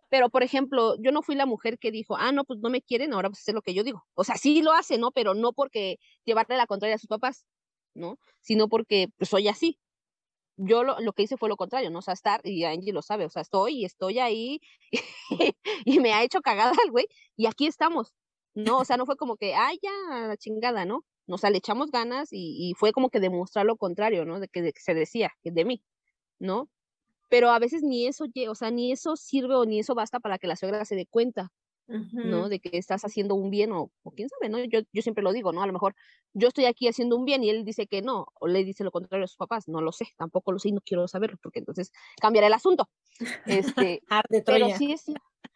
Pero, 0.10 0.30
por 0.30 0.44
ejemplo, 0.44 0.96
yo 1.00 1.12
no 1.12 1.22
fui 1.22 1.36
la 1.36 1.46
mujer 1.46 1.78
que 1.78 1.92
dijo, 1.92 2.18
ah, 2.18 2.32
no, 2.32 2.44
pues 2.44 2.60
no 2.60 2.70
me 2.70 2.82
quieren, 2.82 3.14
ahora 3.14 3.30
pues 3.30 3.48
es 3.48 3.54
lo 3.54 3.62
que 3.62 3.74
yo 3.74 3.84
digo. 3.84 4.06
O 4.16 4.24
sea, 4.24 4.36
sí 4.36 4.62
lo 4.62 4.74
hace, 4.74 4.98
¿no? 4.98 5.12
Pero 5.12 5.36
no 5.36 5.54
porque 5.54 6.00
llevarle 6.26 6.58
la 6.58 6.66
contraria 6.66 6.96
a 6.96 7.00
sus 7.00 7.08
papás, 7.08 7.46
¿no? 7.94 8.18
Sino 8.42 8.68
porque 8.68 9.10
pues, 9.18 9.30
soy 9.30 9.48
así. 9.48 9.80
Yo 10.58 10.84
lo, 10.84 11.00
lo 11.00 11.14
que 11.14 11.24
hice 11.24 11.38
fue 11.38 11.48
lo 11.48 11.56
contrario, 11.56 11.90
¿no? 11.90 12.00
O 12.00 12.02
sea, 12.02 12.14
estar, 12.14 12.42
y 12.44 12.66
Angie 12.66 12.92
lo 12.92 13.02
sabe, 13.02 13.26
o 13.26 13.30
sea, 13.30 13.44
estoy 13.44 13.82
y 13.82 13.86
estoy 13.86 14.20
ahí 14.20 14.60
y 15.86 16.00
me 16.00 16.14
ha 16.14 16.24
hecho 16.24 16.42
cagada 16.42 16.74
el 16.84 16.92
güey 16.92 17.08
y 17.38 17.46
aquí 17.46 17.66
estamos, 17.66 18.14
¿no? 18.56 18.80
O 18.80 18.86
sea, 18.86 18.98
no 18.98 19.06
fue 19.06 19.16
como 19.16 19.38
que, 19.38 19.56
ay, 19.56 19.80
ya, 19.82 20.28
la 20.28 20.36
chingada, 20.36 20.84
¿no? 20.84 21.06
O 21.30 21.38
sea, 21.38 21.50
le 21.50 21.58
echamos 21.58 21.92
ganas 21.92 22.30
y, 22.32 22.70
y 22.70 22.74
fue 22.74 22.92
como 22.92 23.10
que 23.10 23.20
demostrar 23.20 23.66
lo 23.66 23.78
contrario, 23.78 24.26
¿no? 24.26 24.40
De 24.40 24.48
que, 24.48 24.62
de 24.62 24.74
que 24.74 24.82
se 24.82 24.94
decía, 24.94 25.32
que 25.44 25.52
de 25.52 25.66
mí, 25.66 25.84
¿no? 26.40 26.70
Pero 27.30 27.52
a 27.52 27.60
veces 27.60 27.84
ni 27.84 28.08
eso, 28.08 28.26
o 28.50 28.56
sea, 28.56 28.72
ni 28.72 28.92
eso 28.92 29.16
sirve 29.16 29.56
o 29.56 29.66
ni 29.66 29.80
eso 29.80 29.94
basta 29.96 30.20
para 30.20 30.40
que 30.40 30.48
la 30.48 30.56
suegra 30.56 30.84
se 30.86 30.96
dé 30.96 31.06
cuenta, 31.06 31.52
¿no? 31.88 32.50
De 32.50 32.60
que 32.60 32.78
estás 32.78 33.04
haciendo 33.04 33.36
un 33.36 33.50
bien 33.50 33.72
o, 33.72 33.92
o 34.04 34.12
quién 34.12 34.30
sabe, 34.30 34.50
¿no? 34.50 34.64
Yo, 34.64 34.82
yo 34.92 35.02
siempre 35.02 35.24
lo 35.24 35.32
digo, 35.32 35.52
¿no? 35.52 35.62
A 35.62 35.68
lo 35.68 35.74
mejor 35.74 35.96
yo 36.34 36.48
estoy 36.48 36.66
aquí 36.66 36.88
haciendo 36.88 37.16
un 37.16 37.26
bien 37.26 37.44
y 37.44 37.50
él 37.50 37.66
dice 37.66 37.88
que 37.88 38.02
no, 38.02 38.28
o 38.40 38.48
le 38.48 38.64
dice 38.64 38.84
lo 38.84 38.92
contrario 38.92 39.26
a 39.26 39.28
sus 39.28 39.38
papás, 39.38 39.68
no 39.68 39.82
lo 39.82 39.92
sé, 39.92 40.08
tampoco 40.18 40.52
lo 40.52 40.60
sé 40.60 40.70
y 40.70 40.72
no 40.72 40.82
quiero 40.82 41.08
saberlo, 41.08 41.38
porque 41.42 41.60
entonces 41.60 41.92
cambiará 42.20 42.48
el 42.48 42.54
asunto. 42.54 42.90
Este, 43.46 44.02
Ar 44.10 44.26
de 44.30 44.42
pero 44.42 44.68
Troya. 44.68 44.78
sí 44.78 44.92
es 44.92 45.06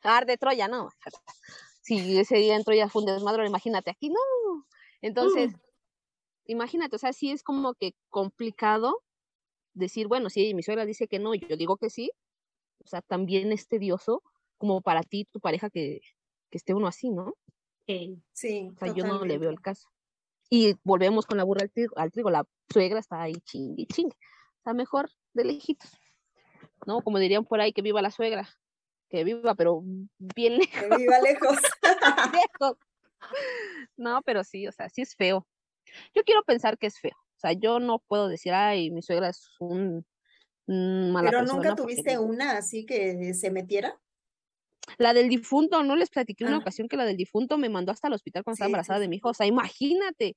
arde 0.03 0.37
Troya, 0.37 0.67
¿no? 0.67 0.89
Si 1.85 2.17
ese 2.17 2.37
día 2.37 2.55
en 2.55 2.63
Troya 2.63 2.87
fue 2.87 3.01
un 3.01 3.07
desmadre, 3.07 3.45
imagínate 3.45 3.91
aquí, 3.91 4.07
no. 4.07 4.15
Entonces, 5.03 5.51
Mm. 5.53 5.59
imagínate, 6.47 6.95
o 6.95 6.99
sea, 6.99 7.13
sí 7.13 7.29
es 7.29 7.43
como 7.43 7.75
que 7.75 7.93
complicado 8.09 9.03
decir, 9.73 10.07
bueno, 10.07 10.29
si 10.29 10.53
mi 10.53 10.63
suegra 10.63 10.85
dice 10.85 11.07
que 11.07 11.19
no, 11.19 11.35
yo 11.35 11.57
digo 11.57 11.77
que 11.77 11.89
sí, 11.89 12.11
o 12.83 12.87
sea, 12.87 13.01
también 13.01 13.51
es 13.51 13.67
tedioso 13.67 14.23
como 14.57 14.81
para 14.81 15.03
ti, 15.03 15.25
tu 15.25 15.39
pareja, 15.39 15.69
que, 15.69 15.99
que 16.49 16.57
esté 16.57 16.73
uno 16.73 16.87
así, 16.87 17.09
¿no? 17.09 17.27
Ok. 17.87 18.19
Sí, 18.31 18.71
O 18.75 18.79
sea, 18.79 18.93
yo 18.93 19.03
no 19.05 19.25
le 19.25 19.37
veo 19.37 19.49
el 19.49 19.59
caso. 19.61 19.89
Y 20.49 20.75
volvemos 20.83 21.25
con 21.25 21.37
la 21.37 21.43
burra 21.43 21.63
al 21.63 21.71
trigo, 21.71 21.97
al 21.97 22.11
trigo, 22.11 22.29
la 22.29 22.45
suegra 22.71 22.99
está 22.99 23.21
ahí 23.21 23.33
chingue, 23.43 23.85
chingue. 23.87 24.15
O 24.59 24.63
sea, 24.63 24.73
mejor 24.73 25.09
de 25.33 25.43
lejitos, 25.45 25.91
¿no? 26.85 27.01
Como 27.01 27.19
dirían 27.19 27.43
por 27.45 27.59
ahí, 27.59 27.73
que 27.73 27.81
viva 27.81 28.01
la 28.01 28.11
suegra, 28.11 28.47
que 29.09 29.23
viva, 29.23 29.55
pero 29.55 29.81
bien 30.17 30.57
lejos. 30.59 30.79
Que 30.79 30.97
viva 30.97 31.19
lejos. 31.19 31.57
lejos. 32.31 32.77
No, 33.97 34.21
pero 34.23 34.43
sí, 34.43 34.67
o 34.67 34.71
sea, 34.71 34.89
sí 34.89 35.01
es 35.01 35.15
feo. 35.15 35.47
Yo 36.15 36.23
quiero 36.23 36.43
pensar 36.43 36.77
que 36.77 36.87
es 36.87 36.99
feo. 36.99 37.15
O 37.15 37.39
sea, 37.39 37.53
yo 37.53 37.79
no 37.79 37.99
puedo 37.99 38.27
decir, 38.27 38.53
ay, 38.53 38.89
mi 38.89 39.01
suegra 39.01 39.29
es 39.29 39.51
un, 39.59 40.05
mala 40.65 41.29
Pero 41.29 41.43
nunca 41.43 41.75
tuviste 41.75 42.17
una 42.17 42.57
así 42.57 42.85
que 42.85 43.33
se 43.33 43.51
metiera. 43.51 43.99
La 44.97 45.13
del 45.13 45.29
difunto, 45.29 45.83
no 45.83 45.95
les 45.95 46.09
platiqué 46.09 46.45
una 46.45 46.55
ah. 46.55 46.59
ocasión 46.59 46.87
que 46.87 46.97
la 46.97 47.05
del 47.05 47.17
difunto 47.17 47.57
me 47.57 47.69
mandó 47.69 47.91
hasta 47.91 48.07
el 48.07 48.13
hospital 48.13 48.43
cuando 48.43 48.55
estaba 48.55 48.67
embarazada 48.67 48.99
de 48.99 49.07
mi 49.07 49.17
hijo. 49.17 49.29
O 49.29 49.33
sea, 49.33 49.45
imagínate. 49.45 50.35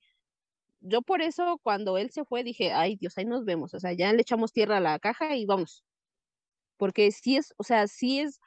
Yo 0.80 1.02
por 1.02 1.22
eso 1.22 1.58
cuando 1.62 1.98
él 1.98 2.10
se 2.10 2.24
fue 2.24 2.44
dije, 2.44 2.72
ay 2.72 2.96
Dios, 2.96 3.16
ahí 3.18 3.24
nos 3.24 3.44
vemos. 3.44 3.74
O 3.74 3.80
sea, 3.80 3.92
ya 3.92 4.12
le 4.12 4.20
echamos 4.20 4.52
tierra 4.52 4.76
a 4.76 4.80
la 4.80 4.98
caja 4.98 5.34
y 5.36 5.46
vamos. 5.46 5.84
Porque 6.76 7.10
sí 7.10 7.36
es, 7.36 7.54
o 7.56 7.64
sea, 7.64 7.88
sí 7.88 8.20
es 8.20 8.40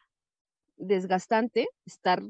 desgastante 0.77 1.67
estar 1.85 2.21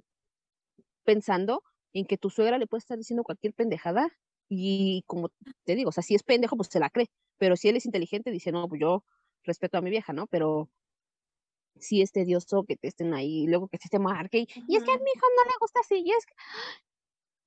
pensando 1.03 1.63
en 1.93 2.05
que 2.05 2.17
tu 2.17 2.29
suegra 2.29 2.57
le 2.57 2.67
puede 2.67 2.79
estar 2.79 2.97
diciendo 2.97 3.23
cualquier 3.23 3.53
pendejada 3.53 4.09
y 4.49 5.03
como 5.05 5.29
te 5.63 5.75
digo, 5.75 5.89
o 5.89 5.91
sea, 5.91 6.03
si 6.03 6.15
es 6.15 6.23
pendejo, 6.23 6.55
pues 6.57 6.69
se 6.69 6.79
la 6.79 6.89
cree, 6.89 7.07
pero 7.37 7.55
si 7.55 7.69
él 7.69 7.77
es 7.77 7.85
inteligente, 7.85 8.31
dice, 8.31 8.51
no, 8.51 8.67
pues 8.67 8.81
yo 8.81 9.03
respeto 9.43 9.77
a 9.77 9.81
mi 9.81 9.89
vieja, 9.89 10.11
¿no? 10.11 10.27
Pero 10.27 10.69
sí 11.79 12.01
es 12.01 12.11
tedioso 12.11 12.63
que 12.63 12.75
te 12.75 12.87
estén 12.87 13.13
ahí, 13.13 13.47
luego 13.47 13.67
que 13.67 13.77
se 13.77 13.89
te 13.89 13.99
marque, 13.99 14.47
y, 14.67 14.75
es 14.75 14.83
que 14.83 14.91
a 14.91 14.97
mi 14.97 15.11
hijo 15.15 15.25
no 15.37 15.43
le 15.45 15.55
gusta 15.61 15.79
así, 15.81 16.03
y 16.05 16.11
es 16.11 16.25
que, 16.25 16.33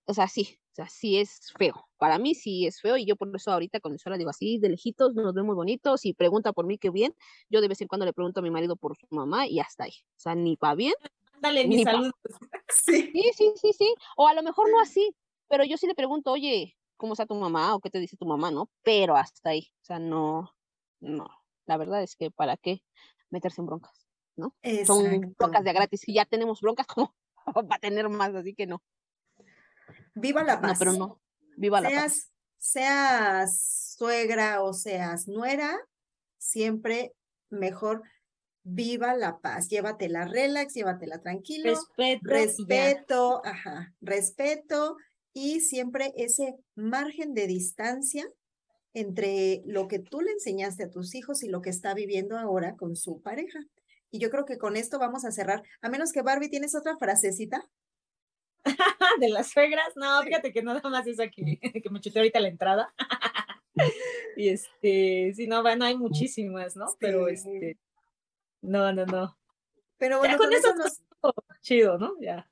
o 0.07 0.14
sea, 0.14 0.28
sí, 0.28 0.59
o 0.72 0.74
sea, 0.74 0.88
sí 0.88 1.18
es 1.18 1.52
feo, 1.59 1.88
para 1.98 2.18
mí 2.18 2.35
sí 2.35 2.66
es 2.66 2.81
feo, 2.81 2.96
y 2.96 3.05
yo 3.05 3.16
por 3.16 3.35
eso 3.35 3.52
ahorita 3.52 3.81
con 3.81 3.92
mi 3.92 3.98
suegra 3.98 4.16
digo 4.16 4.31
así, 4.31 4.59
de 4.59 4.70
lejitos, 4.70 5.14
nos 5.14 5.35
vemos 5.35 5.55
bonitos, 5.55 6.05
y 6.07 6.14
pregunta 6.14 6.52
por 6.52 6.66
mí 6.66 6.78
qué 6.78 6.90
bien, 6.90 7.14
yo 7.50 7.61
de 7.61 7.68
vez 7.68 7.81
en 7.83 7.88
cuando 7.88 8.07
le 8.07 8.12
pregunto 8.12 8.40
a 8.40 8.42
mi 8.42 8.50
marido 8.50 8.76
por 8.76 8.96
su 8.96 9.07
mamá, 9.11 9.46
y 9.46 9.61
hasta 9.61 9.85
ahí, 9.85 9.94
o 10.16 10.20
sea, 10.20 10.35
ni 10.35 10.57
pa' 10.57 10.74
bien. 10.74 10.94
Dale 11.42 11.66
mi 11.66 11.83
salud. 11.83 12.12
Sí. 12.72 13.12
sí, 13.37 13.52
sí, 13.57 13.72
sí, 13.76 13.94
o 14.16 14.26
a 14.26 14.33
lo 14.33 14.42
mejor 14.42 14.70
no 14.70 14.81
así, 14.81 15.14
pero 15.46 15.62
yo 15.62 15.76
sí 15.76 15.87
le 15.87 15.94
pregunto, 15.94 16.33
oye, 16.33 16.74
¿cómo 16.96 17.12
está 17.12 17.26
tu 17.26 17.35
mamá? 17.35 17.74
o 17.74 17.81
qué 17.81 17.90
te 17.90 17.98
dice 17.98 18.16
tu 18.16 18.24
mamá, 18.24 18.50
¿no? 18.50 18.70
Pero 18.83 19.14
hasta 19.14 19.50
ahí, 19.50 19.70
o 19.83 19.85
sea, 19.85 19.98
no, 19.98 20.50
no, 21.00 21.28
la 21.66 21.76
verdad 21.76 22.02
es 22.02 22.16
que 22.16 22.31
para 22.31 22.57
qué 22.57 22.83
meterse 23.28 23.61
en 23.61 23.66
broncas, 23.66 24.09
¿no? 24.37 24.57
Son 24.87 25.35
broncas 25.38 25.64
de 25.64 25.72
gratis 25.74 26.09
y 26.09 26.14
ya 26.14 26.24
tenemos 26.24 26.62
broncas 26.62 26.87
como 26.87 27.14
para 27.68 27.78
tener 27.78 28.09
más, 28.09 28.35
así 28.35 28.55
que 28.55 28.66
no. 28.66 28.83
Viva 30.14 30.42
la 30.42 30.59
paz. 30.62 30.72
No, 30.72 30.78
pero 30.78 30.92
no, 30.92 31.20
viva 31.59 31.83
la 31.83 31.90
paz. 31.90 32.33
Seas 32.57 33.94
suegra 33.98 34.62
o 34.62 34.72
seas 34.72 35.28
nuera, 35.28 35.78
siempre 36.38 37.14
mejor 37.50 38.02
viva 38.64 39.14
la 39.14 39.38
paz, 39.38 39.68
llévatela 39.68 40.27
relax, 40.27 40.75
llévatela 40.75 41.20
tranquilo, 41.20 41.72
respeto, 41.96 42.29
respeto, 42.29 43.42
ajá, 43.44 43.94
respeto 44.01 44.96
y 45.33 45.61
siempre 45.61 46.12
ese 46.16 46.55
margen 46.75 47.35
de 47.35 47.46
distancia 47.46 48.29
entre 48.94 49.62
lo 49.64 49.88
que 49.88 49.98
tú 49.98 50.20
le 50.20 50.33
enseñaste 50.33 50.85
a 50.85 50.90
tus 50.90 51.14
hijos 51.14 51.42
y 51.42 51.48
lo 51.48 51.62
que 51.62 51.70
está 51.70 51.94
viviendo 51.94 52.38
ahora 52.38 52.77
con 52.77 52.96
su 52.96 53.22
pareja. 53.22 53.59
Y 54.11 54.18
yo 54.18 54.31
creo 54.31 54.44
que 54.44 54.59
con 54.59 54.77
esto 54.77 54.98
vamos 54.98 55.25
a 55.25 55.31
cerrar. 55.31 55.62
A 55.81 55.88
menos 55.88 56.12
que 56.12 56.20
Barbie, 56.20 56.51
¿tienes 56.51 56.75
otra 56.75 56.98
frasecita? 56.98 57.66
de 59.20 59.29
las 59.29 59.51
suegras, 59.51 59.96
no, 59.96 60.22
fíjate 60.22 60.53
que 60.53 60.62
nada 60.62 60.81
más 60.88 61.07
es 61.07 61.18
aquí, 61.18 61.59
que 61.83 61.90
me 61.90 62.01
chuté 62.01 62.18
ahorita 62.18 62.40
la 62.40 62.48
entrada. 62.48 62.94
y 64.37 64.48
este, 64.48 65.33
si 65.35 65.46
no, 65.46 65.62
bueno, 65.62 65.85
hay 65.85 65.96
muchísimas, 65.96 66.77
¿no? 66.77 66.87
Pero 67.01 67.29
este, 67.29 67.79
no, 68.62 68.92
no, 68.92 69.05
no. 69.07 69.37
Pero 69.98 70.18
bueno, 70.18 70.38
con, 70.38 70.53
eso, 70.53 70.75
nos... 70.75 71.03
chido, 71.61 71.98
¿no? 71.98 72.14
Ya. 72.20 72.51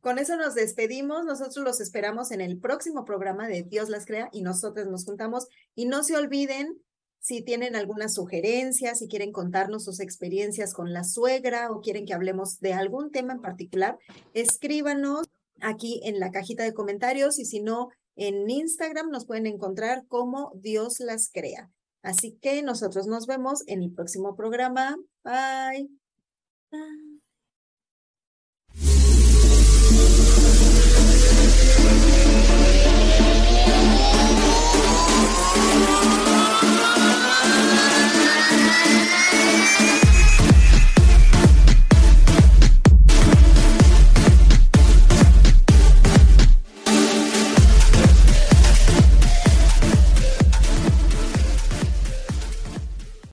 Con 0.00 0.18
eso 0.18 0.36
nos 0.36 0.54
despedimos. 0.54 1.24
Nosotros 1.24 1.64
los 1.64 1.80
esperamos 1.80 2.32
en 2.32 2.40
el 2.40 2.58
próximo 2.58 3.04
programa 3.04 3.46
de 3.46 3.62
Dios 3.62 3.88
las 3.88 4.04
crea 4.04 4.28
y 4.32 4.42
nosotros 4.42 4.88
nos 4.88 5.04
juntamos. 5.04 5.46
Y 5.74 5.86
no 5.86 6.02
se 6.02 6.16
olviden, 6.16 6.82
si 7.20 7.40
tienen 7.42 7.76
alguna 7.76 8.08
sugerencia, 8.08 8.96
si 8.96 9.06
quieren 9.06 9.30
contarnos 9.32 9.84
sus 9.84 10.00
experiencias 10.00 10.74
con 10.74 10.92
la 10.92 11.04
suegra 11.04 11.70
o 11.70 11.80
quieren 11.80 12.04
que 12.04 12.14
hablemos 12.14 12.58
de 12.58 12.72
algún 12.72 13.12
tema 13.12 13.34
en 13.34 13.40
particular, 13.40 13.96
escríbanos 14.34 15.28
aquí 15.60 16.00
en 16.04 16.18
la 16.18 16.32
cajita 16.32 16.64
de 16.64 16.74
comentarios 16.74 17.38
y 17.38 17.44
si 17.44 17.60
no, 17.60 17.90
en 18.16 18.50
Instagram 18.50 19.10
nos 19.10 19.24
pueden 19.24 19.46
encontrar 19.46 20.04
como 20.08 20.50
Dios 20.56 20.98
las 20.98 21.30
crea. 21.32 21.70
Así 22.02 22.38
que 22.40 22.62
nosotros 22.62 23.06
nos 23.06 23.26
vemos 23.26 23.62
en 23.66 23.82
el 23.82 23.92
próximo 23.92 24.34
programa. 24.36 24.96
Bye. 25.24 25.88